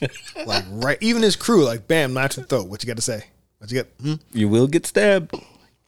[0.46, 2.68] like right, even his crew, like bam, knife to the throat.
[2.68, 3.24] What you got to say?
[3.58, 3.86] What you got?
[4.02, 4.14] Hmm?
[4.32, 5.34] You will get stabbed.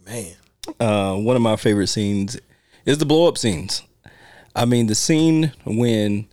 [0.07, 0.35] Man,
[0.81, 2.39] Uh, one of my favorite scenes
[2.87, 3.83] is the blow up scenes.
[4.55, 6.27] I mean, the scene when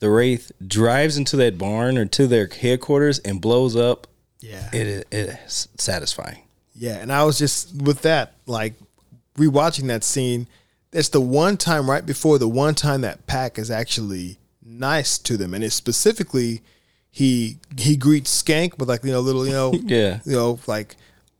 [0.00, 4.06] the Wraith drives into that barn or to their headquarters and blows up,
[4.40, 6.42] yeah, it is, it is satisfying.
[6.74, 6.96] yeah.
[6.96, 8.74] And I was just with that, like
[9.36, 10.46] rewatching that scene.
[10.94, 15.36] It's the one time right before the one time that Pack is actually nice to
[15.36, 16.62] them, and it's specifically
[17.10, 20.20] he he greets Skank with like you know little you know Yeah.
[20.24, 20.96] you know like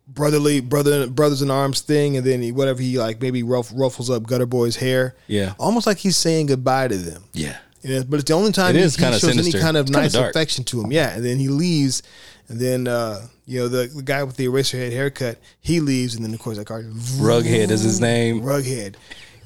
[0.06, 4.10] brotherly brother brothers in arms thing, and then he whatever he like maybe ruff, ruffles
[4.10, 5.54] up Gutter Boy's hair, Yeah.
[5.58, 7.24] almost like he's saying goodbye to them.
[7.32, 7.56] Yeah.
[7.82, 9.56] And it- but it's the only time It he, shows sinister.
[9.56, 10.90] any kind of It's nice affection to him.
[10.92, 12.02] Yeah, and then he leaves,
[12.48, 16.14] and then uh, you know the, the guy with the eraser head haircut, he leaves,
[16.14, 18.40] and then of course that car, Rughead is his name.
[18.42, 18.94] Rughead,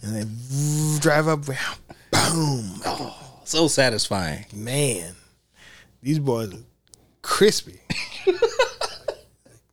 [0.03, 1.55] and they drive up, boom,
[2.13, 4.45] Oh, So satisfying.
[4.55, 5.15] man,
[6.03, 6.59] these boys are
[7.23, 7.81] crispy.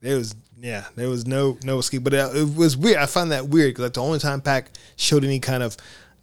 [0.02, 2.98] there was yeah, there was no no escape, but uh, it was weird.
[2.98, 5.76] I found that weird because like the only time Pac showed any kind of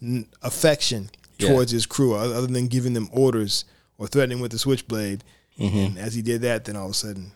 [0.03, 1.49] n- affection Yeah.
[1.49, 3.65] towards his crew, other than giving them orders
[3.99, 5.23] or threatening with the switchblade.
[5.59, 5.77] Mm-hmm.
[5.79, 7.33] And as he did that, then all of a sudden,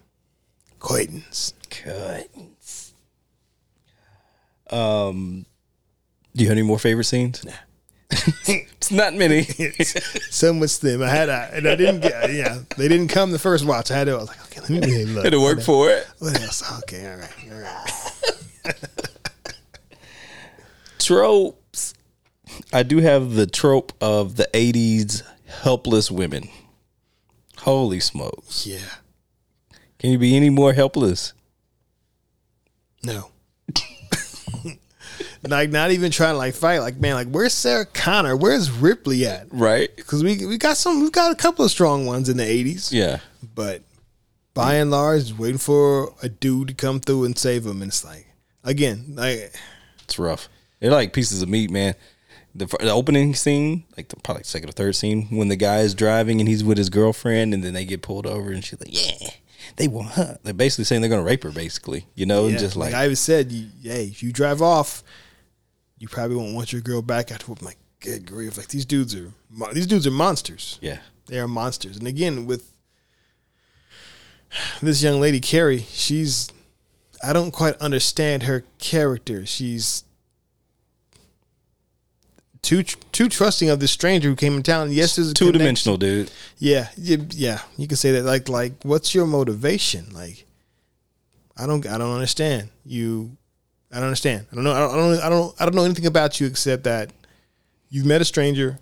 [0.72, 1.52] acquaintance.
[1.70, 2.94] Curtains.
[4.70, 5.44] Um,
[6.36, 7.44] do you have any more favorite scenes?
[7.44, 7.52] Nah.
[8.10, 9.42] it's not many.
[10.30, 11.02] Some was them.
[11.02, 12.32] I had, a, and I didn't get.
[12.32, 13.90] Yeah, they didn't come the first watch.
[13.90, 14.12] I had to.
[14.12, 15.24] I was like, okay, let me look.
[15.24, 16.06] Had to work for it.
[16.18, 16.78] What else?
[16.82, 18.74] Okay, all right, all right.
[20.98, 21.94] Tropes.
[22.72, 26.48] I do have the trope of the '80s helpless women.
[27.58, 28.66] Holy smokes!
[28.66, 28.78] Yeah.
[29.98, 31.32] Can you be any more helpless?
[33.02, 33.30] No.
[35.42, 36.78] Like not even trying to like fight.
[36.78, 38.36] Like man, like where's Sarah Connor?
[38.36, 39.46] Where's Ripley at?
[39.50, 39.94] Right?
[39.96, 41.00] Because we we got some.
[41.00, 42.92] We've got a couple of strong ones in the eighties.
[42.92, 43.20] Yeah.
[43.54, 43.82] But
[44.54, 48.04] by and large, waiting for a dude to come through and save him, and it's
[48.04, 48.26] like
[48.64, 49.52] again, like
[50.04, 50.48] It's rough.
[50.80, 51.94] They're like pieces of meat, man.
[52.54, 55.94] The, the opening scene, like the probably second or third scene, when the guy is
[55.94, 58.88] driving and he's with his girlfriend, and then they get pulled over, and she's like,
[58.92, 59.28] "Yeah,
[59.76, 62.74] they want her." They're basically saying they're gonna rape her, basically, you know, and just
[62.74, 65.02] like, I even said, hey, if you drive off,
[65.98, 67.50] you probably won't want your girl back after.
[67.50, 69.32] I'm like, good grief, like these dudes are
[69.72, 70.78] these dudes are monsters.
[70.80, 71.96] yeah, they are monsters.
[71.96, 72.72] And again, with
[74.82, 76.48] this young lady, Keri, she's
[77.22, 79.46] I don't quite understand her character.
[79.46, 80.04] She's
[82.62, 84.90] too too trusting of this stranger who came in town.
[84.92, 86.30] Yes, there's a two dimensional, dude.
[86.58, 87.60] Yeah, yeah, yeah.
[87.76, 88.24] You can say that.
[88.24, 90.12] Like, like, what's your motivation?
[90.12, 90.44] Like,
[91.56, 92.70] I don't, I don't understand.
[92.84, 93.36] You,
[93.92, 94.46] I don't understand.
[94.50, 94.72] I don't know.
[94.72, 97.12] I don't, I don't, I don't, I don't know anything about you except that
[97.88, 98.78] you've met a stranger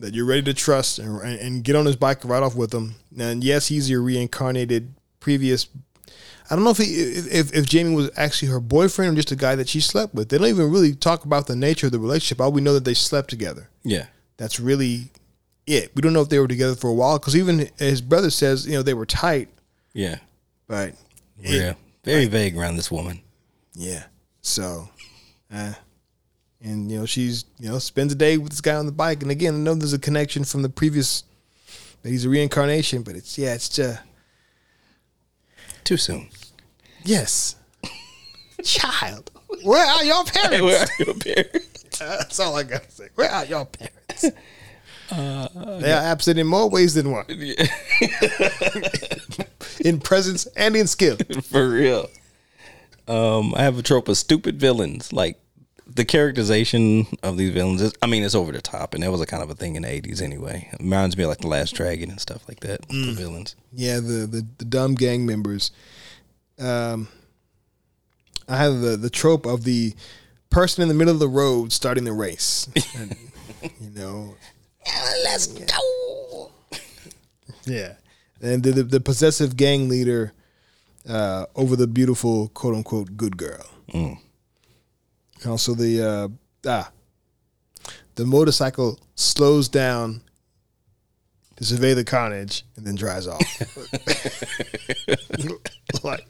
[0.00, 2.72] that you're ready to trust and, and, get on his bike and ride off with
[2.74, 2.96] him.
[3.18, 5.68] And yes, he's your reincarnated previous.
[6.50, 9.36] I don't know if he, if if Jamie was actually her boyfriend or just a
[9.36, 10.28] guy that she slept with.
[10.28, 12.40] They don't even really talk about the nature of the relationship.
[12.40, 14.06] All we know that they slept together Yeah,
[14.36, 15.10] that's really
[15.66, 15.92] it.
[15.94, 18.66] We don't know if they were together for a while because even his brother says
[18.66, 19.48] you know they were tight,
[19.94, 20.16] yeah,
[20.66, 20.94] but
[21.40, 21.74] yeah.
[22.04, 23.22] Very vague around this woman.
[23.74, 24.04] Yeah.
[24.42, 24.88] So,
[25.52, 25.72] uh,
[26.62, 29.22] and you know she's you know spends a day with this guy on the bike,
[29.22, 31.24] and again I know there's a connection from the previous
[32.02, 34.00] that he's a reincarnation, but it's yeah it's just
[35.84, 36.28] Too soon.
[37.04, 37.56] yes,
[38.64, 39.30] child.
[39.62, 40.62] Where are your parents?
[40.62, 41.82] Where are your parents?
[41.98, 43.08] That's all I gotta say.
[43.14, 44.30] Where are your parents?
[45.10, 47.24] they are absent in more ways than one.
[49.80, 51.16] in presence and in skill.
[51.42, 52.08] For real.
[53.08, 55.12] Um, I have a trope of stupid villains.
[55.12, 55.38] Like
[55.86, 59.20] the characterization of these villains is, I mean, it's over the top, and that was
[59.20, 60.68] a kind of a thing in the eighties anyway.
[60.72, 62.88] It reminds me of like the Last Dragon and stuff like that.
[62.88, 63.56] The villains.
[63.72, 65.70] Yeah, the, the the dumb gang members.
[66.58, 67.08] Um,
[68.48, 69.94] I have the the trope of the
[70.50, 72.68] person in the middle of the road starting the race.
[72.96, 73.16] And,
[73.80, 74.34] you know,
[75.24, 76.50] Let's go.
[77.66, 77.94] yeah,
[78.42, 80.32] and the the, the possessive gang leader
[81.08, 83.64] uh, over the beautiful quote unquote good girl.
[83.92, 84.16] And
[85.46, 86.28] also the uh,
[86.66, 86.90] ah,
[88.14, 90.22] the motorcycle slows down
[91.56, 93.40] to survey the carnage and then drives off.
[96.04, 96.26] like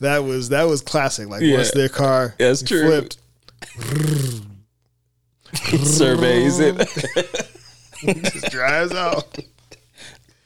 [0.00, 1.28] that was that was classic.
[1.28, 1.56] Like Yeah.
[1.56, 2.86] once their car That's true.
[2.86, 3.18] flipped,
[5.84, 6.76] Surveys it.
[8.04, 9.24] just drives off.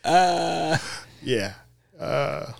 [0.04, 0.76] Uh,
[1.22, 1.54] yeah.
[1.98, 2.52] Uh,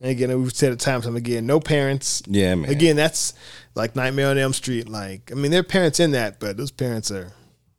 [0.00, 1.46] and again, we've said it time and time again.
[1.46, 2.22] No parents.
[2.26, 2.70] yeah, man.
[2.70, 3.34] Again, that's
[3.74, 4.88] like Nightmare on Elm Street.
[4.88, 7.32] Like, I mean, there are parents in that, but those parents are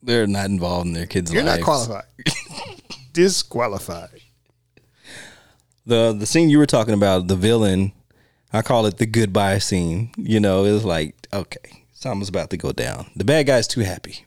[0.04, 1.60] they're not involved in their kids' you're lives.
[1.60, 2.06] not qualified.
[3.14, 4.22] disqualified.
[5.86, 7.92] The the scene you were talking about, the villain,
[8.54, 10.12] I call it the goodbye scene.
[10.18, 13.08] You know, it was like, okay, something's about to go down.
[13.16, 14.26] The bad guy's too happy.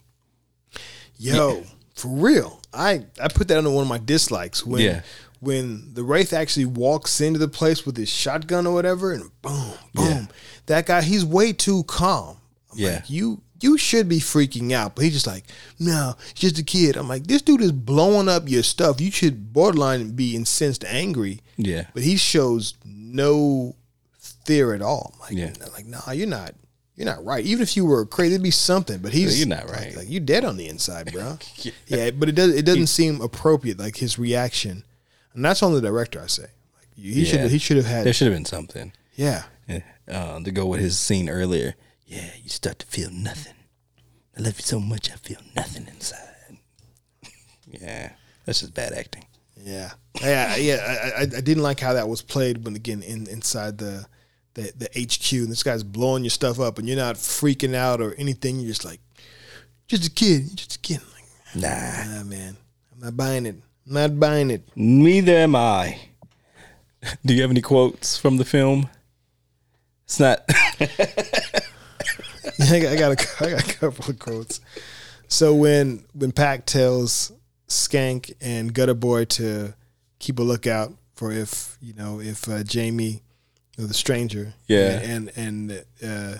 [1.16, 1.62] Yo,
[1.94, 2.60] for real.
[2.72, 5.02] I I put that under one of my dislikes when Yeah.
[5.44, 9.72] When the wraith actually walks into the place with his shotgun or whatever, and boom,
[9.94, 10.06] boom.
[10.08, 10.26] Yeah.
[10.66, 12.38] That guy, he's way too calm.
[12.72, 12.90] I'm Yeah.
[12.94, 15.44] like, you you should be freaking out, but he's just like,
[15.78, 16.96] no, he's just a kid.
[16.96, 19.00] I'm like, this dude is blowing up your stuff.
[19.00, 21.40] You should borderline be incensed, angry.
[21.56, 21.86] Yeah.
[21.94, 23.74] But he shows no
[24.44, 25.14] fear at all.
[25.14, 25.52] I'm like, Yeah.
[25.72, 26.54] like, nah, you're not.
[26.96, 27.44] You're not right.
[27.44, 28.98] Even if you were crazy, it'd be something.
[28.98, 29.96] But he's You're not right.
[29.96, 31.38] Like, you're dead on the inside, bro.
[31.88, 32.10] yeah.
[32.10, 32.54] but it does.
[32.54, 33.78] It doesn't seem appropriate.
[33.78, 34.84] Like his reaction,
[35.34, 36.20] and that's on the director.
[36.22, 36.42] I say,
[36.76, 37.30] like he Yeah.
[37.42, 37.50] should.
[37.50, 38.06] He should have had.
[38.06, 38.92] There should have been something.
[39.16, 39.44] yeah.
[40.06, 41.74] Uh, to go with his scene earlier.
[42.06, 43.54] Yeah, you start to feel nothing.
[44.36, 46.58] I love you so much, I feel nothing inside.
[47.66, 48.12] yeah,
[48.44, 49.24] that's just bad acting.
[49.56, 51.10] Yeah, yeah, yeah.
[51.16, 54.04] I, I, I didn't like how that was played when again in inside the,
[54.54, 58.02] the the HQ and this guy's blowing your stuff up and you're not freaking out
[58.02, 58.58] or anything.
[58.58, 59.00] You're just like,
[59.88, 61.00] just a kid, just a kid.
[61.14, 62.56] Like, Nah, nah, man,
[62.92, 63.56] I'm not buying it.
[63.86, 64.62] I'm not buying it.
[64.76, 65.98] neither am I.
[67.24, 68.88] Do you have any quotes from the film?
[70.04, 70.42] It's not.
[70.80, 74.60] I got, I got a, I got a couple of quotes.
[75.28, 77.32] So when when Pac tells
[77.68, 79.74] Skank and Gutter Boy to
[80.18, 83.22] keep a lookout for if you know if uh, Jamie
[83.78, 85.00] or the stranger, Yeah.
[85.02, 86.34] and and uh,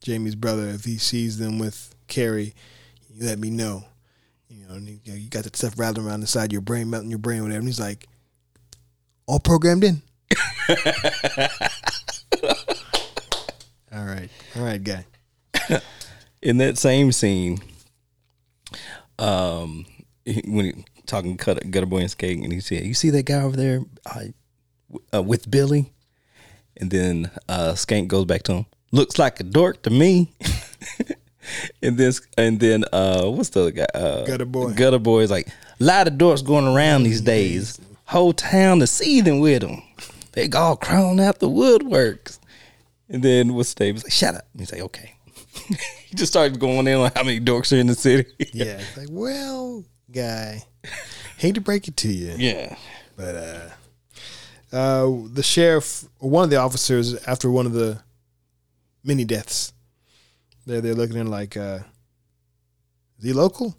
[0.00, 2.54] Jamie's brother, if he sees them with Keri,
[3.10, 3.84] you let me know.
[4.54, 7.18] You know, and you, you got that stuff rattling around inside your brain, melting your
[7.18, 7.58] brain, whatever.
[7.58, 8.06] And he's like,
[9.26, 10.02] all programmed in.
[13.92, 15.04] all right, all right, guy.
[16.42, 17.58] in that same scene,
[19.18, 19.86] um,
[20.24, 23.42] when he, talking cut gutter boy and skate, and he said, "You see that guy
[23.42, 24.24] over there uh,
[25.14, 25.92] uh, with Billy?"
[26.76, 28.66] And then uh, Skank goes back to him.
[28.92, 30.32] Looks like a dork to me.
[31.82, 33.86] and then and then uh, what's the other guy?
[33.94, 34.72] Uh, Gutter Boy.
[34.72, 35.48] Gutter boy is like
[35.80, 37.80] a lot of dorks going around these days.
[38.06, 39.82] Whole town is seething with them.
[40.32, 42.38] They all crawling out the woodworks.
[43.08, 43.94] And then what's the name?
[43.94, 44.46] He's like, shut up.
[44.56, 45.14] He's like, okay.
[46.06, 48.30] he just started going in on how many dorks are in the city.
[48.52, 50.62] Yeah, it's like, well, guy,
[51.38, 52.76] hate to break it to you, yeah.
[53.16, 58.00] but uh, uh, the sheriff, or one of the officers, after one of the
[59.02, 59.72] many deaths,
[60.66, 61.80] they're they're looking in like, uh,
[63.18, 63.76] is he local?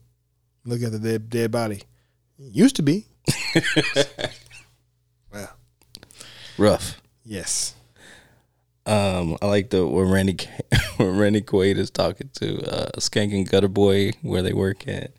[0.66, 1.84] Look at the dead, dead body.
[2.38, 3.06] Used to be.
[5.32, 5.56] well,
[6.58, 7.02] Rough.
[7.24, 7.76] yes.
[8.88, 10.38] Um, I like the when Randy
[10.98, 15.12] when Randy Quaid is talking to uh, Skank and Gutter Boy where they work at.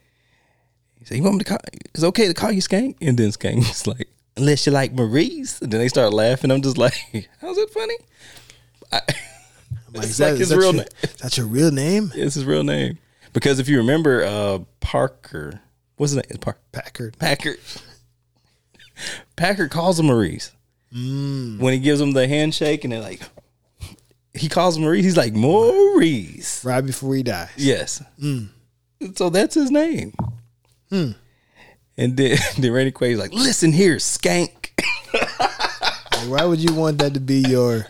[0.98, 1.58] He said, "You want me to call?
[1.94, 5.60] It's okay to call you Skank." And then Skank is like, "Unless you like Maurice."
[5.60, 6.50] And then they start laughing.
[6.52, 6.94] I'm just like,
[7.40, 7.96] "How's that funny?"
[8.92, 9.00] I,
[9.96, 11.12] like, It's that, like is his real your, name.
[11.20, 12.98] That's your real name, it's his real name
[13.32, 15.60] because if you remember, uh, Parker,
[15.96, 16.38] what's his name?
[16.38, 16.60] Parker.
[16.72, 17.18] Packard.
[17.18, 17.58] Packard.
[19.36, 20.52] Packard calls him Maurice
[20.90, 21.58] mm.
[21.58, 23.20] when he gives him the handshake, and they're like,
[24.32, 25.04] he calls him Maurice.
[25.04, 26.64] He's like Maurice.
[26.64, 27.50] Right before he dies.
[27.56, 28.02] Yes.
[28.18, 28.48] Mm.
[29.14, 30.14] So that's his name.
[30.88, 31.10] Hmm.
[31.98, 34.70] And then, then Randy Quaid's like, listen here, skank.
[35.12, 37.86] Like, why would you want that to be your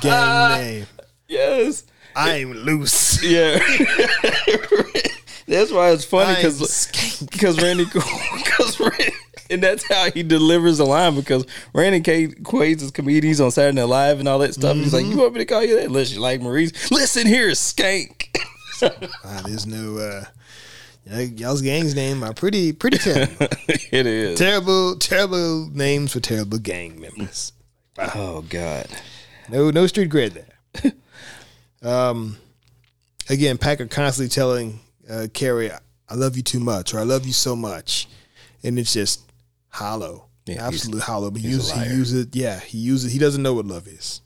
[0.00, 0.86] gang name?
[1.28, 1.84] Yes.
[2.16, 3.22] I'm loose.
[3.22, 3.58] Yeah.
[5.46, 6.88] that's why it's funny because
[7.30, 9.12] because Randy because Randy,
[9.50, 13.76] and that's how he delivers the line because Randy K- Quaid's is comedians on Saturday
[13.76, 14.76] Night Live and all that stuff.
[14.76, 15.86] He's like, you want me to call you that?
[15.86, 16.90] Unless you like Maurice.
[16.90, 18.28] Listen here, skank.
[18.82, 20.24] Wow, there's no uh
[21.06, 23.34] y'all's gang's name are pretty pretty terrible.
[23.68, 24.38] it is.
[24.38, 27.52] terrible, terrible names for terrible gang members.
[28.14, 28.86] Oh God.
[29.48, 30.92] No no street cred there.
[31.82, 32.36] um
[33.28, 37.32] again, Packer constantly telling uh Keri, I love you too much or I love you
[37.32, 38.08] so much.
[38.64, 39.22] And it's just
[39.68, 40.24] hollow.
[40.46, 41.30] Yeah, Absolute hollow.
[41.30, 44.22] But he uses, he uses it, yeah, he uses he doesn't know what love is.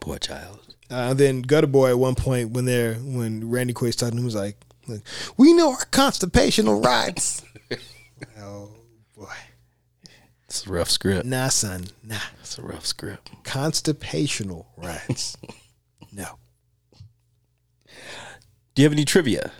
[0.00, 0.60] Poor child.
[0.90, 4.24] Uh, then Gutter Boy at one point when they're when Randy Quaid's talking to him
[4.24, 4.56] was like,
[4.86, 5.02] like,
[5.36, 7.42] "We know our constipational rights."
[8.40, 8.70] oh
[9.16, 9.26] boy,
[10.46, 11.26] It's a rough script.
[11.26, 13.30] nah, son, nah, It's a rough script.
[13.44, 15.36] constipational rights.
[16.12, 16.38] no,
[18.78, 19.50] Do you have any trivia?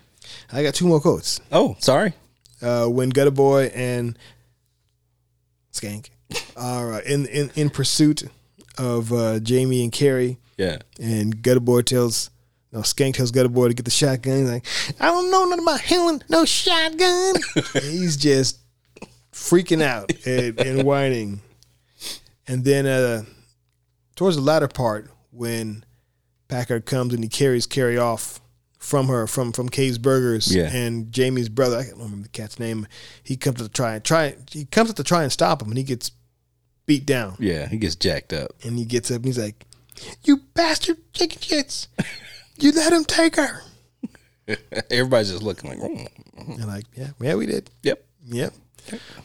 [0.52, 1.40] I got two more quotes.
[1.50, 2.12] Oh, sorry.
[2.62, 4.16] Uh, when Gutter Boy and
[5.72, 6.10] Skank
[6.56, 8.22] are uh, in in in pursuit
[8.78, 10.76] of uh, Jamie and Keri, Yeah.
[11.00, 12.30] and Gutter Boy tells.
[12.70, 14.38] No, Skank tells Gutter Boy to get the shotgun.
[14.38, 14.66] He's like,
[15.00, 17.34] I don't know nothing about handling no shotgun.
[17.72, 18.58] he's just
[19.32, 21.40] freaking out and, and whining.
[22.46, 23.24] And then uh,
[24.14, 25.84] towards the latter part, when
[26.46, 28.40] Packard comes and he carries Keri off
[28.78, 30.70] from her from from Kay's Burgers Yeah.
[30.72, 32.86] and Jamie's brother, I can't remember the cat's name.
[33.22, 34.36] He comes to try and try.
[34.50, 36.12] He comes to try and stop him, and he gets
[36.86, 37.36] beat down.
[37.38, 38.52] Yeah, he gets jacked up.
[38.64, 39.64] And he gets up and he's like,
[40.24, 41.88] "You bastard chicken shits!
[42.58, 43.62] You let him take her."
[44.90, 47.70] Everybody's just looking like, "Mm, And like, yeah, yeah, we did.
[47.82, 48.04] yep.
[48.26, 48.52] Yep.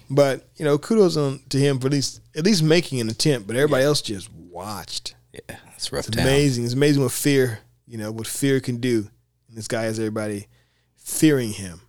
[0.10, 3.48] But you know, kudos on to him for at least at least making an attempt.
[3.48, 5.16] But everybody else just watched.
[5.32, 6.26] Yeah, it's rough It's town.
[6.28, 6.66] amazing.
[6.66, 9.10] It's amazing what fear, you know, what fear can do.
[9.54, 10.48] This guy has everybody
[10.98, 11.82] fearing him.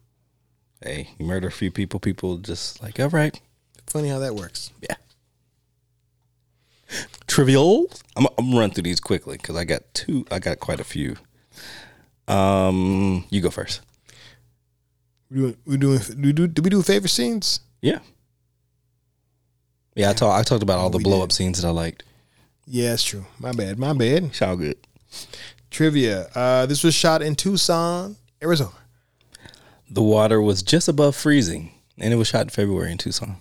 [0.83, 3.41] Hey, you murder a few people, people just like, all right,
[3.87, 4.71] Funny how that works.
[4.81, 4.97] yeah.
[7.27, 7.87] Trivial.
[8.17, 10.25] I'm, I'm run through these quickly because I got two.
[10.31, 11.17] I got quite a few.
[12.29, 13.81] Um, you go first.
[15.31, 17.61] We doing we doing we do do we do favorite scenes?
[17.83, 17.99] Yeah.
[19.95, 20.39] Yeah, I talked.
[20.39, 22.05] I talked about all the blow up scenes that I liked.
[22.67, 23.27] Yeah, that's true.
[23.39, 23.79] My bad.
[23.79, 24.25] My bad.
[24.25, 24.77] It's all good.
[25.75, 26.29] Trivia.
[26.37, 28.71] Uh, this was shot in Tucson, Arizona.
[29.91, 33.37] The water was just above freezing, and it was shot in February in Tucson.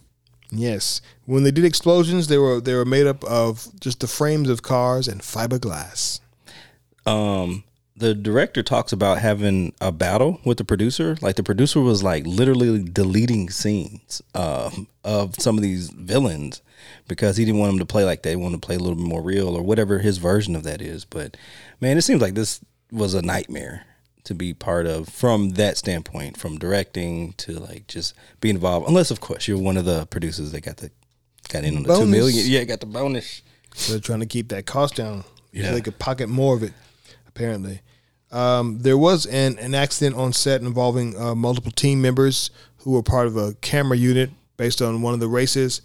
[0.52, 1.00] Yes.
[1.26, 4.64] When they did explosions, they were they were made up of just the frames of
[4.64, 6.20] cars and fiberglass.
[7.06, 7.64] um
[7.96, 12.26] the director talks about having a battle with the producer like the producer was like
[12.26, 16.64] literally deleting scenes um, of some of these villains
[17.08, 19.06] because he didn't want them to play like they wanted to play a little bit
[19.06, 21.38] more real or whatever his version of that is but
[21.82, 22.60] man it seems like this
[22.92, 23.86] was a nightmare
[24.24, 29.12] to be part of from that standpoint from directing to like just be involved unless
[29.12, 30.90] of course you're one of the producers that got the
[31.50, 32.10] got in on the two Bonus.
[32.10, 33.42] million yeah got the bonus
[33.76, 35.24] So they're trying to keep that cost down.
[35.52, 35.68] Yeah.
[35.70, 36.74] So they could pocket more of it,
[37.28, 37.82] apparently.
[38.32, 43.04] Um, there was an, an accident on set involving uh, multiple team members who were
[43.04, 45.82] part of a camera unit based on one of the races.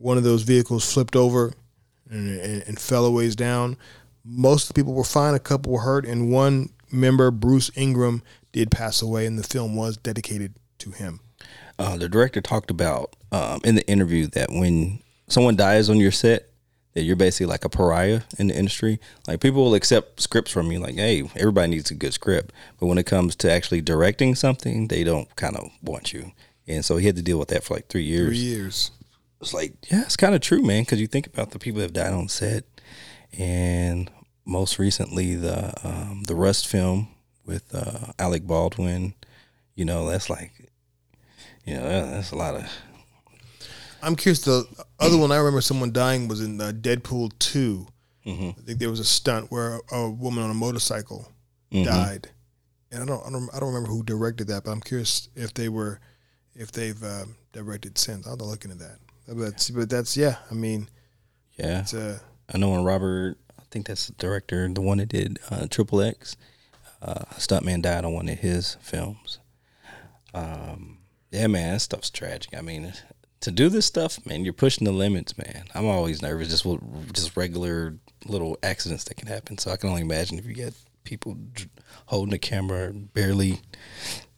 [0.00, 1.52] One of those vehicles flipped over
[2.08, 3.76] and, and, and fell a ways down.
[4.24, 5.34] Most of the people were fine.
[5.34, 8.22] A couple were hurt, and one member, Bruce Ingram,
[8.52, 11.20] did pass away, and the film was dedicated to him.
[11.78, 16.10] uh, the director talked about um, in the interview that when someone dies on your
[16.10, 16.48] set,
[16.94, 18.98] that you're basically like a pariah in the industry.
[19.26, 22.86] Like people will accept scripts from you, like, hey, everybody needs a good script, but
[22.86, 26.32] when it comes to actually directing something, they don't kind of want you.
[26.66, 28.28] And so he had to deal with that for like three years.
[28.28, 28.90] Three years.
[29.40, 31.84] It's like, yeah, it's kind of true, man, because you think about the people that
[31.86, 32.64] have died on set,
[33.38, 34.10] and
[34.44, 37.08] most recently the um, the Rust film
[37.44, 39.14] with uh, Alec Baldwin.
[39.74, 40.50] You know, that's like,
[41.64, 42.68] you know, that's a lot of
[44.02, 44.40] I'm curious.
[44.42, 44.64] The
[44.98, 47.86] other one I remember someone dying was in uh, Deadpool 2.
[48.50, 51.32] I think there was a stunt where a, a woman on a motorcycle
[51.84, 52.28] died,
[52.92, 54.64] and I don't, I don't, I don't remember who directed that.
[54.64, 56.00] But I'm curious if they were,
[56.54, 58.26] if they've um, directed since.
[58.26, 58.98] I'll have to look into that.
[59.28, 60.36] But that's, but that's yeah.
[60.50, 60.88] I mean,
[61.58, 61.80] yeah.
[61.80, 62.18] it's uh,
[62.52, 66.00] I know when Robert, I think that's the director, the one that did uh, Triple
[66.00, 66.36] X.
[67.00, 69.38] Uh, stuntman died on one of his films.
[70.34, 70.98] Um,
[71.30, 72.56] yeah, man, that stuff's tragic.
[72.56, 72.92] I mean,
[73.40, 75.64] to do this stuff, man, you're pushing the limits, man.
[75.74, 79.58] I'm always nervous just with just regular little accidents that can happen.
[79.58, 80.74] So I can only imagine if you get
[81.04, 81.36] people
[82.06, 83.60] holding the camera, barely,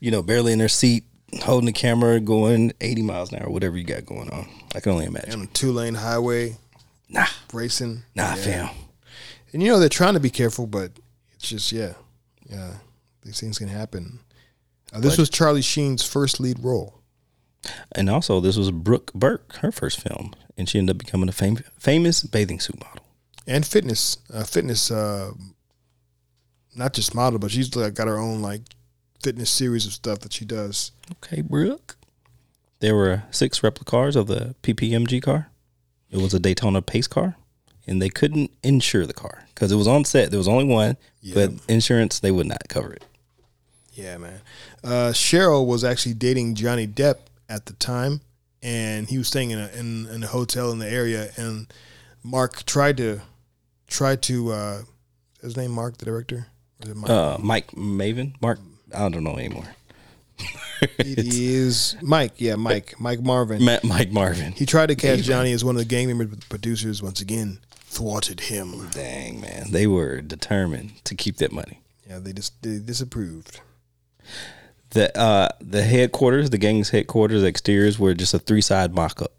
[0.01, 1.05] you know, barely in their seat,
[1.43, 4.49] holding the camera, going 80 miles an hour, whatever you got going on.
[4.75, 5.33] I can only imagine.
[5.41, 6.57] on a two lane highway
[7.09, 8.03] Nah, racing.
[8.15, 8.35] nah, Yeah.
[8.37, 8.71] fam.
[9.53, 10.93] And you know they're trying to be careful, but
[11.35, 11.95] it's just yeah,
[12.49, 12.75] yeah.
[13.23, 14.21] These things can happen.
[14.93, 16.95] Uh, this was Charlie Sheen's first lead role.
[17.93, 21.33] And also, this was Brooke Burke, her first film, and she ended up becoming a
[21.33, 23.05] fam- famous bathing suit model.
[23.47, 25.33] and fitness, uh, fitness, uh,
[26.75, 28.63] not just model, but she's like got her own like
[29.23, 30.93] fitness series of stuff that she does.
[31.13, 31.97] Okay, Brooke.
[32.81, 35.51] There were six replicas of the PPMG car.
[36.11, 37.37] It was a Daytona pace car,
[37.87, 40.31] and they couldn't insure the car because it was on set.
[40.31, 40.97] There was only one,
[41.35, 43.05] but insurance they would not cover it.
[43.93, 44.41] Yeah, man.
[44.83, 47.17] Uh, Cheryl was actually dating Johnny Depp
[47.49, 48.23] at the time,
[48.63, 51.31] and he was staying in a in, in a hotel in the area.
[51.37, 51.71] And
[52.23, 53.21] Mark tried to
[53.87, 54.83] tried to uh,
[55.43, 56.47] his name Mark, the director.
[56.81, 57.11] Or is it Mike?
[57.11, 58.59] Uh, Mike Maven, Mark,
[58.95, 59.67] I don't know anymore.
[60.99, 62.33] it is Mike.
[62.39, 62.95] Yeah, Mike.
[62.99, 63.63] Mike Marvin.
[63.65, 64.53] Ma- Mike Marvin.
[64.53, 67.21] He tried to cast Johnny as one of the gang members, but the producers once
[67.21, 68.89] again thwarted him.
[68.93, 71.81] Dang man, they were determined to keep that money.
[72.09, 73.61] Yeah, they just they disapproved.
[74.91, 79.33] the uh the headquarters, the gang's headquarters exteriors were just a three side mock up.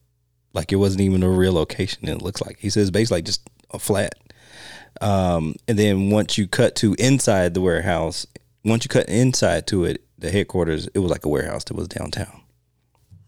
[0.53, 2.57] Like it wasn't even a real location, it looks like.
[2.59, 3.41] He says basically like just
[3.71, 4.13] a flat.
[4.99, 8.27] Um and then once you cut to inside the warehouse,
[8.63, 11.87] once you cut inside to it, the headquarters, it was like a warehouse that was
[11.87, 12.41] downtown.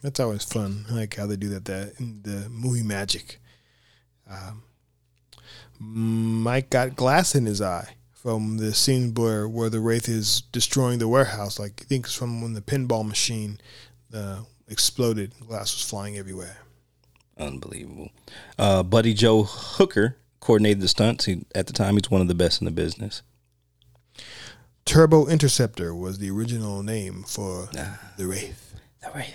[0.01, 0.85] That's always fun.
[0.89, 1.65] I like how they do that.
[1.65, 3.39] That in the movie magic.
[4.29, 4.63] Um,
[5.79, 10.99] Mike got glass in his eye from the scene where where the wraith is destroying
[10.99, 11.57] the warehouse.
[11.57, 13.59] Like I think it's from when the pinball machine
[14.13, 15.33] uh, exploded.
[15.47, 16.57] Glass was flying everywhere.
[17.37, 18.11] Unbelievable.
[18.59, 21.25] Uh, Buddy Joe Hooker coordinated the stunts.
[21.25, 23.23] He, at the time, he's one of the best in the business.
[24.85, 27.69] Turbo Interceptor was the original name for
[28.17, 28.75] the Wraith.
[29.01, 29.33] The Wraith.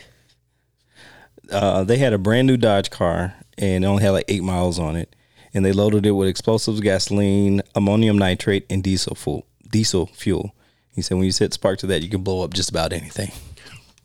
[1.50, 4.78] Uh, they had a brand new Dodge car and it only had like eight miles
[4.78, 5.14] on it.
[5.54, 9.46] And they loaded it with explosives, gasoline, ammonium nitrate, and diesel fuel.
[9.70, 10.54] Diesel fuel.
[10.92, 13.32] He said when you set spark to that, you can blow up just about anything.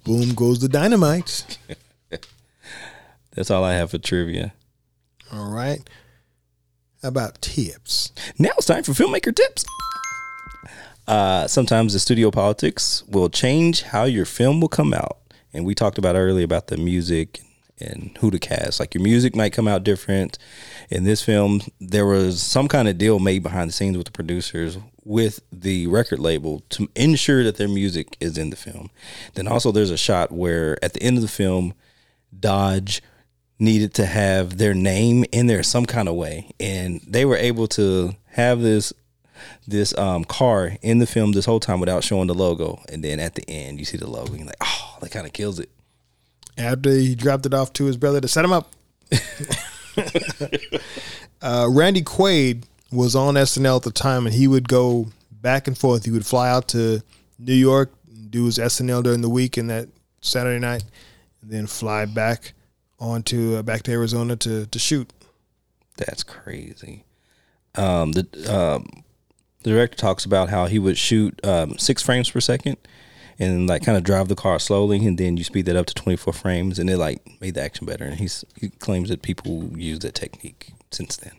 [0.06, 1.58] Boom goes the dynamite.
[3.36, 4.54] That's all I have for trivia.
[5.32, 5.88] All right.
[7.02, 8.14] How about tips?
[8.40, 9.66] Now it's time for filmmaker tips.
[11.08, 15.18] Uh, sometimes the studio politics will change how your film will come out.
[15.54, 17.42] And we talked about earlier about the music
[17.80, 18.80] and who to cast.
[18.80, 20.38] Like your music might come out different.
[20.90, 24.12] In this film, there was some kind of deal made behind the scenes with the
[24.12, 28.90] producers with the record label to ensure that their music is in the film.
[29.34, 31.74] Then also there's a shot where at the end of the film,
[32.38, 33.02] Dodge
[33.60, 36.52] needed to have their name in there some kind of way.
[36.60, 38.94] And they were able to have this
[39.68, 42.82] this um, car in the film this whole time without showing the logo.
[42.90, 44.32] And then at the end, you see the logo.
[44.32, 45.70] And you're like, oh, that kind of kills it.
[46.58, 48.72] After he dropped it off to his brother to set him up.
[51.42, 55.78] uh, Randy Quaid was on SNL at the time, and he would go back and
[55.78, 56.06] forth.
[56.06, 57.02] He would fly out to
[57.40, 57.92] New York,
[58.30, 59.90] do his SNL during the week and that
[60.22, 60.84] Saturday night,
[61.42, 62.54] and then fly back
[63.00, 65.12] on to uh, back to Arizona to to shoot.
[65.98, 67.04] That's crazy.
[67.76, 69.04] Um, the um,
[69.64, 72.78] the director talks about how he would shoot um, six frames per second
[73.40, 75.94] and like kind of drive the car slowly and then you speed that up to
[75.94, 79.70] 24 frames and it like made the action better and he's he claims that people
[79.78, 81.34] use that technique since then.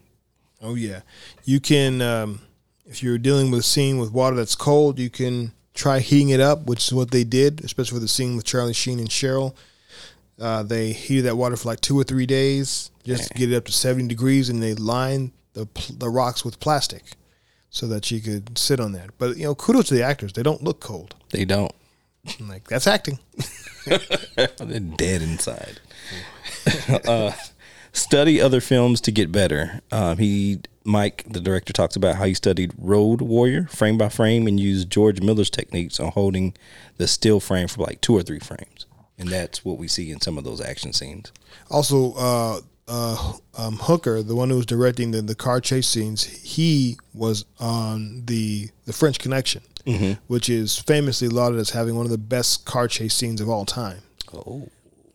[0.61, 1.01] Oh yeah.
[1.45, 2.41] You can um,
[2.87, 6.41] if you're dealing with a scene with water that's cold you can try heating it
[6.41, 9.55] up which is what they did especially for the scene with charlie sheen and cheryl.
[10.41, 13.57] Uh, they heated that water for like two or three days just to get it
[13.57, 17.12] up to 70 degrees and they lined the, the rocks with plastic
[17.75, 19.11] so that she could sit on that.
[19.18, 21.16] But you know, kudos to the actors; they don't look cold.
[21.31, 21.72] They don't.
[22.41, 23.18] I'm like that's acting.
[23.85, 25.81] They're dead inside.
[27.07, 27.33] uh,
[27.93, 29.81] study other films to get better.
[29.91, 34.47] Um, he, Mike, the director, talks about how he studied Road Warrior frame by frame
[34.47, 36.55] and used George Miller's techniques on holding
[36.97, 38.87] the still frame for like two or three frames,
[39.18, 41.33] and that's what we see in some of those action scenes.
[41.70, 46.24] Also, uh, uh, um, Hooker, the one who was directing the, the car chase scenes,
[46.24, 50.12] he was on the the French Connection, mm-hmm.
[50.26, 53.64] which is famously lauded as having one of the best car chase scenes of all
[53.64, 54.03] time.
[54.32, 54.68] Oh,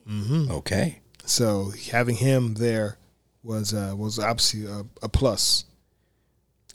[0.10, 0.52] mm-hmm.
[0.52, 1.00] okay.
[1.26, 2.98] So having him there
[3.44, 5.66] was uh, was obviously a, a plus.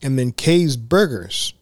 [0.03, 1.55] And then Kay's Burgers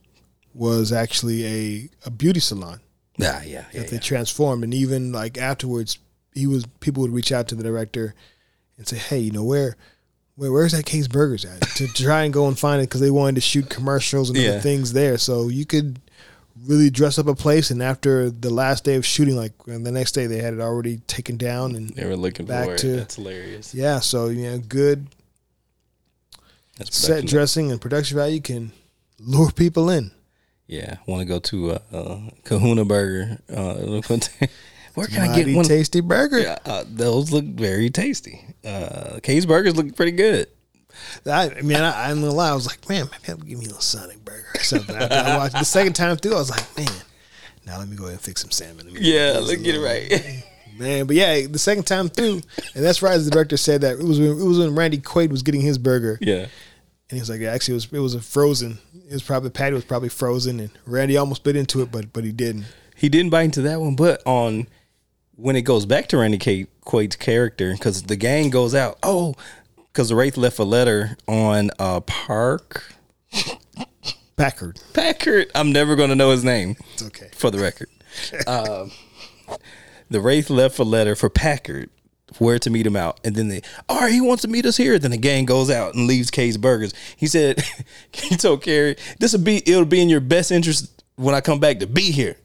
[0.53, 2.81] was actually a, a beauty salon.
[3.17, 3.63] Yeah, yeah, yeah.
[3.63, 3.91] That yeah.
[3.91, 5.99] they transformed, and even like afterwards,
[6.35, 8.15] he was people would reach out to the director
[8.79, 9.77] and say, hey, you know where.
[10.35, 11.61] Where, where's that Kay's Burgers at?
[11.77, 14.51] to try and go and find it because they wanted to shoot commercials and Yeah.
[14.53, 15.19] other things there.
[15.19, 16.01] So you could
[16.67, 19.93] really dress up a place, and after the last day of shooting, like and the
[19.93, 22.79] next day, they had it already taken down and They were looking Back for it.
[22.79, 23.75] to- That's hilarious.
[23.75, 24.01] yeah.
[24.01, 25.07] So you know, good
[26.79, 28.73] That's set dressing and production value can
[29.19, 30.13] lure people in.
[30.67, 33.39] Yeah, want to go to uh, uh, Kahuna Burger?
[33.55, 34.01] Uh,
[34.95, 35.65] where can I get one?
[35.65, 36.41] tasty burger.
[36.41, 38.45] Yeah, uh, those look very tasty.
[38.65, 40.49] Uh, Kay's Burgers look pretty good.
[41.27, 42.51] I, I mean, I, I'm gonna lie.
[42.51, 44.95] I was like, man, maybe I'll give me a little Sonic burger or something.
[44.95, 46.89] After I watched the second time through, I was like, man,
[47.67, 48.87] now let me go ahead and fix some salmon.
[48.87, 50.45] Let me Yeah, let's get it right.
[50.79, 51.07] man.
[51.07, 52.43] But yeah, the second time through,
[52.75, 53.15] and that's right.
[53.15, 55.61] As the director said that it was when, it was when Randy Quaid was getting
[55.61, 56.51] his burger, yeah, and
[57.11, 58.79] he was like, actually, it was it was a frozen.
[59.09, 62.13] It was probably the patty was probably frozen, and Randy almost bit into it, but
[62.13, 62.67] but he didn't.
[62.97, 64.69] he didn't bite into that one, but on
[65.37, 68.99] when it goes back to Randy K- Quaid's character, because the gang goes out.
[69.03, 69.35] Oh,
[69.93, 72.95] because the Wraith left a letter on uh, Park
[74.37, 75.51] Packard, Packard.
[75.55, 76.77] I'm never going to know his name.
[76.95, 77.29] it's okay.
[77.35, 77.89] for the record.
[78.47, 78.91] um,
[80.11, 81.91] the Wraith left a letter for Packard
[82.39, 83.21] where to meet him out.
[83.25, 84.99] And then they, all right, he wants to meet us here.
[84.99, 86.95] Then the gang goes out and leaves Kay's Burgers.
[87.17, 87.63] He said,
[88.13, 91.61] he told Keri, this will be, it'll be in your best interest when I come
[91.61, 92.37] back to be here.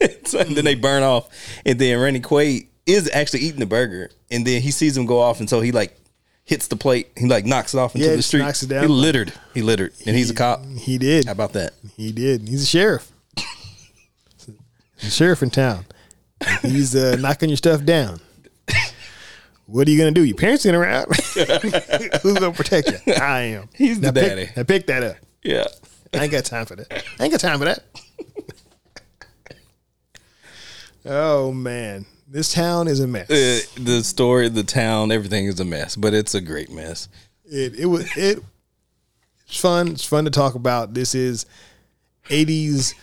[0.24, 1.28] so, and then they burn off.
[1.66, 4.10] And then Randy Quaid is actually eating the burger.
[4.30, 5.40] And then he sees him go off.
[5.40, 5.96] And so he like
[6.44, 7.10] hits the plate.
[7.16, 8.40] He like knocks it off into Yeah, the street.
[8.40, 8.82] knocks it down.
[8.82, 9.32] He littered.
[9.54, 9.92] He littered.
[10.06, 10.64] And he's a cop.
[10.66, 11.26] He did.
[11.26, 11.72] How about that?
[11.96, 12.48] He did.
[12.48, 13.10] He's a sheriff.
[14.96, 15.86] He's a sheriff in town.
[16.62, 18.20] He's uh, knocking your stuff down.
[19.66, 20.24] What are you gonna do?
[20.24, 21.06] Your parents ain't around.
[22.22, 23.14] Who's gonna protect you?
[23.14, 23.68] I am.
[23.74, 24.48] He's the Now pick- daddy.
[24.56, 25.16] Now pick that up.
[25.44, 25.64] Yeah.
[26.12, 27.04] I ain't got time for that.
[27.20, 27.84] I ain't got time for that.
[31.06, 33.30] Oh man, this town is a mess.
[33.30, 37.08] Uh, the story, the town, everything is a mess, but it's a great mess.
[37.44, 38.40] It it was it.
[39.46, 39.88] It's fun.
[39.88, 40.94] It's fun to talk about.
[40.94, 41.46] This is
[42.28, 42.94] '80s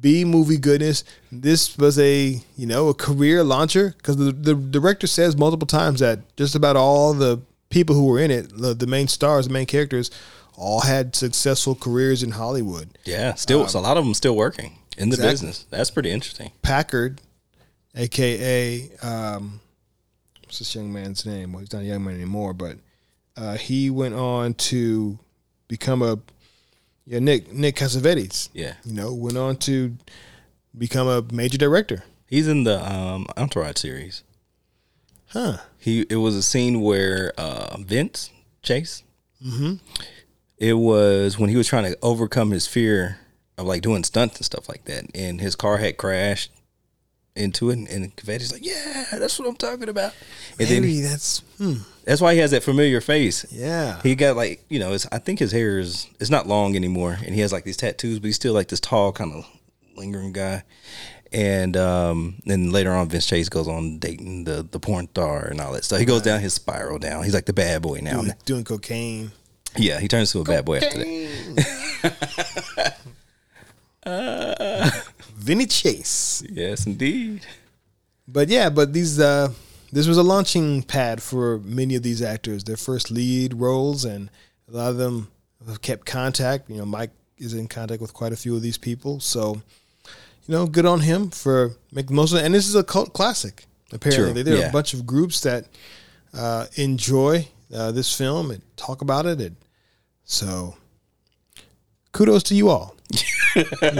[0.00, 1.04] B movie goodness.
[1.30, 6.00] This was a you know a career launcher because the the director says multiple times
[6.00, 9.52] that just about all the people who were in it, the, the main stars, the
[9.52, 10.10] main characters,
[10.56, 12.98] all had successful careers in Hollywood.
[13.04, 15.32] Yeah, still, so a lot of them still working in the Exactly.
[15.32, 15.66] business.
[15.70, 16.50] That's pretty interesting.
[16.60, 17.20] Packard,
[17.94, 19.60] aka um,
[20.44, 21.52] what's this young man's name?
[21.52, 22.76] Well, he's not a young man anymore, but
[23.36, 25.18] uh, he went on to
[25.68, 26.18] become a
[27.06, 28.48] yeah Nick Nick Cassavetes.
[28.52, 29.96] Yeah, You know, went on to
[30.76, 32.04] become a major director.
[32.26, 34.22] he's in the um, Entourage series.
[35.28, 35.58] Huh.
[35.78, 38.30] He it was a scene where uh, Vince
[38.62, 39.02] Chase.
[39.44, 39.74] Mm-hmm.
[40.58, 43.18] It was when he was trying to overcome his fear
[43.58, 46.52] of like doing stunts and stuff like that, and his car had crashed
[47.34, 50.12] into it, and Cavetti's like, "Yeah, that's what I'm talking about."
[50.58, 51.76] And then Maybe that's hmm.
[52.04, 53.46] that's why he has that familiar face.
[53.50, 54.00] Yeah.
[54.02, 57.18] He got like you know, it's, I think his hair is it's not long anymore,
[57.24, 59.46] and he has like these tattoos, but he's still like this tall kind of
[59.96, 60.64] lingering guy.
[61.32, 65.60] And um, then later on, Vince Chase goes on dating the the porn star and
[65.60, 65.98] all that stuff.
[65.98, 67.24] He goes down his spiral down.
[67.24, 68.20] He's like the bad boy now.
[68.20, 69.32] doing, doing cocaine.
[69.76, 71.78] Yeah, he turns to a bad boy after that.
[75.34, 76.42] Vinny Chase.
[76.50, 77.46] Yes, indeed.
[78.26, 79.52] But yeah, but these uh
[79.92, 84.30] this was a launching pad for many of these actors, their first lead roles, and
[84.68, 85.30] a lot of them
[85.66, 86.70] have kept contact.
[86.70, 89.60] You know, Mike is in contact with quite a few of these people, so
[90.46, 92.44] you know, good on him for making most of it.
[92.44, 93.66] And this is a cult classic.
[93.92, 94.68] Apparently, True, there are yeah.
[94.68, 95.66] a bunch of groups that
[96.32, 99.56] uh, enjoy uh, this film and talk about it, and
[100.24, 100.76] so
[102.12, 102.96] kudos to you all,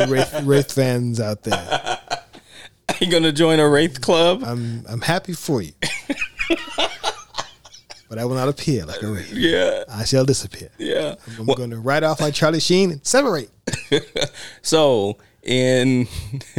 [0.08, 1.98] Wraith, Wraith fans out there.
[2.88, 4.42] Are you gonna join a Wraith club?
[4.44, 5.72] I'm I'm happy for you.
[8.08, 9.32] but I will not appear like a wraith.
[9.32, 10.68] yeah, I shall disappear.
[10.78, 11.14] yeah.
[11.38, 13.50] I'm going to ride off like Charlie Sheen and separate.
[14.62, 16.06] So in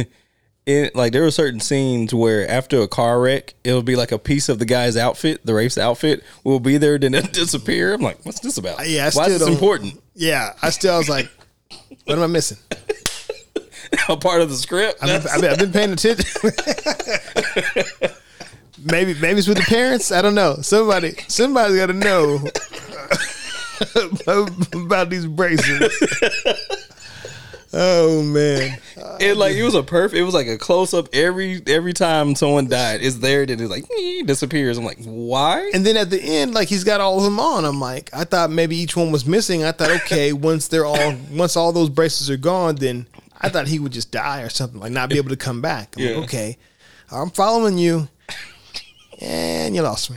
[0.66, 4.18] in like there were certain scenes where after a car wreck, it'll be like a
[4.18, 7.92] piece of the guy's outfit, the Wraith's outfit, will be there, then it'll disappear.
[7.94, 8.86] I'm like, what's this about?
[8.88, 10.00] Yeah, I Why is this important?
[10.14, 11.28] Yeah, I still was like,
[12.04, 12.58] what am I missing?
[14.08, 15.02] a part of the script?
[15.02, 16.50] I've been, I've been, I've been paying attention.
[18.84, 20.12] maybe maybe it's with the parents.
[20.12, 20.56] I don't know.
[20.62, 22.40] Somebody somebody's got to know
[24.84, 25.92] about these braces.
[27.76, 28.78] Oh man.
[29.18, 30.16] it like it was a perfect.
[30.16, 33.02] It was like a close up every every time someone died.
[33.02, 33.84] It's there, then it's like
[34.26, 34.78] disappears.
[34.78, 35.72] I'm like, why?
[35.74, 37.64] And then at the end, like he's got all of them on.
[37.64, 39.64] I'm like, I thought maybe each one was missing.
[39.64, 43.08] I thought, okay, once they're all, once all those braces are gone, then
[43.44, 45.94] I thought he would just die or something, like not be able to come back.
[45.96, 46.10] I'm Yeah.
[46.16, 46.58] like, okay,
[47.12, 48.08] I'm following you,
[49.20, 50.16] and you lost me.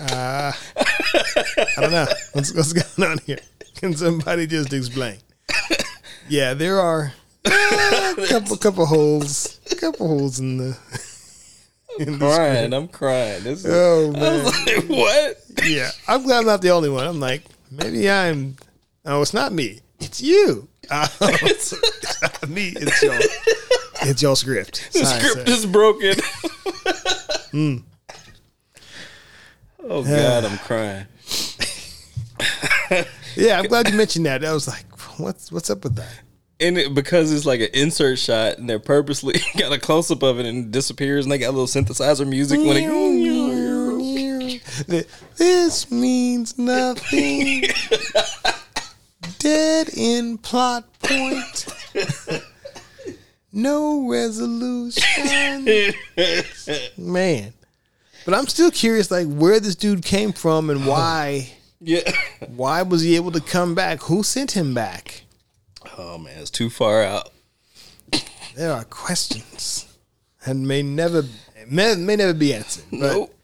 [0.00, 3.38] Uh, I don't know what's, what's going on here.
[3.76, 5.18] Can somebody just explain?
[6.28, 7.12] Yeah, there are
[7.44, 10.78] a couple, couple holes, couple holes in the.
[11.98, 12.72] The crying.
[12.72, 13.44] I'm crying.
[13.44, 14.44] This is, Oh I man.
[14.44, 15.64] was like, what?
[15.64, 17.06] Yeah, I'm glad I'm not the only one.
[17.06, 18.56] I'm like, maybe I'm.
[19.04, 19.78] Oh, it's not me.
[20.00, 20.68] It's you.
[20.90, 21.72] Oh, it's
[22.48, 22.72] me.
[22.76, 23.18] It's your.
[24.02, 24.90] It's your script.
[24.92, 25.54] The Sorry, script sir.
[25.54, 26.14] is broken.
[27.50, 27.76] Hmm.
[29.82, 31.06] Oh God, I'm crying.
[33.36, 34.44] Yeah, I'm glad you mentioned that.
[34.44, 34.84] I was like,
[35.18, 36.20] what's what's up with that?
[36.60, 40.22] And it, because it's like an insert shot, and they're purposely got a close up
[40.22, 42.84] of it and it disappears, and they got a little synthesizer music when it.
[45.36, 47.64] This means nothing.
[49.38, 51.66] Dead in plot point.
[53.52, 55.04] No resolution.
[56.96, 57.52] Man.
[58.24, 62.10] But I'm still curious like where this dude came from and why Yeah.
[62.56, 64.00] why was he able to come back?
[64.04, 65.22] Who sent him back?
[65.98, 67.30] Oh man, it's too far out.
[68.56, 69.86] There are questions
[70.46, 71.24] and may never
[71.68, 72.84] may, may never be answered.
[72.90, 73.34] But Nope.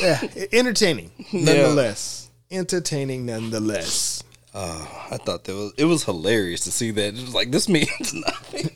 [0.00, 0.20] yeah,
[0.52, 2.30] entertaining nonetheless.
[2.50, 4.22] Entertaining nonetheless.
[4.54, 7.14] Oh, I thought that was it was hilarious to see that.
[7.14, 8.70] It was like this means nothing.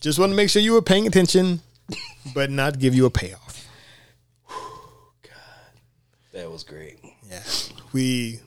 [0.00, 1.60] Just want to make sure you were paying attention,
[2.32, 3.66] but not give you a payoff.
[4.48, 5.32] God,
[6.32, 6.98] That was great.
[7.28, 7.42] Yeah.
[7.92, 8.38] We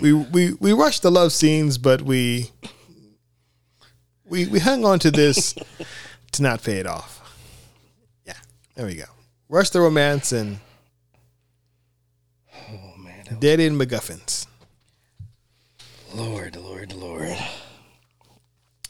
[0.00, 2.50] we we we rushed the love scenes, but we
[4.24, 5.54] we we hung on to this
[6.32, 7.20] to not pay it off.
[8.24, 8.32] Yeah.
[8.74, 9.04] There we go.
[9.50, 10.58] Rush the Romance and
[13.40, 14.46] Dead End MacGuffins.
[16.14, 17.36] Lord, Lord, Lord.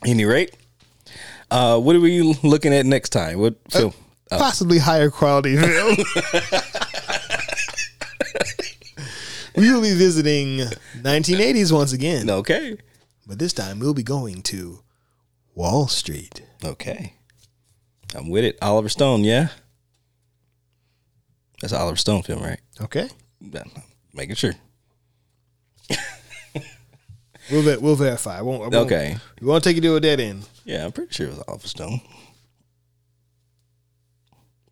[0.04, 0.54] Any rate,
[1.50, 3.38] uh, what are we looking at next time?
[3.40, 3.92] What film?
[4.30, 5.96] Possibly higher quality film.
[9.56, 10.58] we will be visiting
[11.00, 12.76] 1980s once again, okay,
[13.26, 14.80] but this time we'll be going to
[15.54, 16.42] Wall Street.
[16.64, 17.14] okay.
[18.14, 18.56] I'm with it.
[18.62, 19.48] Oliver Stone, yeah.
[21.60, 22.60] That's an Oliver Stone film, right?
[22.80, 23.08] Okay,
[23.40, 23.64] Yeah,
[24.16, 24.54] Making sure.
[27.50, 28.38] we'll ver- we'll verify.
[28.38, 29.16] I won't, I won't, Okay.
[29.40, 30.48] we won't take you to a dead end.
[30.64, 32.00] Yeah, I'm pretty sure it was Oliver Stone.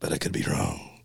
[0.01, 1.01] But I could be wrong.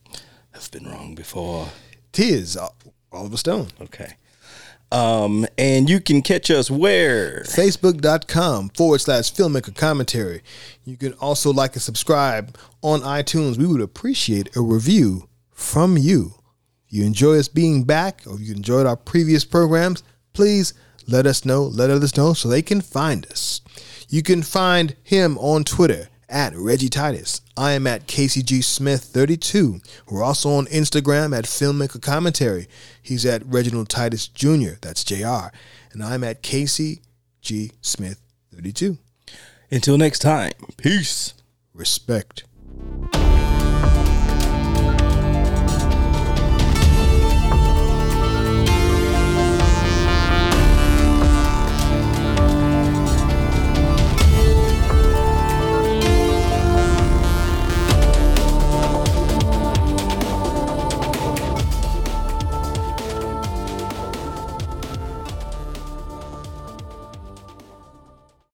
[0.55, 1.67] I've been wrong before.
[2.11, 2.75] Tis Ol-
[3.11, 3.67] Oliver Stone.
[3.81, 4.13] Okay.
[4.91, 7.43] Um, and you can catch us where?
[7.43, 10.41] Facebook.com forward slash filmmaker commentary.
[10.83, 13.57] You can also like and subscribe on iTunes.
[13.57, 16.33] We would appreciate a review from you.
[16.89, 20.03] You enjoy us being back or you enjoyed our previous programs,
[20.33, 20.73] please
[21.07, 23.61] let us know, let others know so they can find us.
[24.09, 27.41] You can find him on Twitter at Reggie Titus.
[27.57, 29.81] I am at KCG Smith 32.
[30.09, 32.67] We're also on Instagram at Filmmaker Commentary.
[33.01, 34.73] He's at Reginald Titus Jr.
[34.81, 35.51] That's JR.
[35.91, 38.21] And I'm at KCG Smith
[38.53, 38.97] 32.
[39.71, 41.33] Until next time, peace.
[41.73, 42.43] Respect.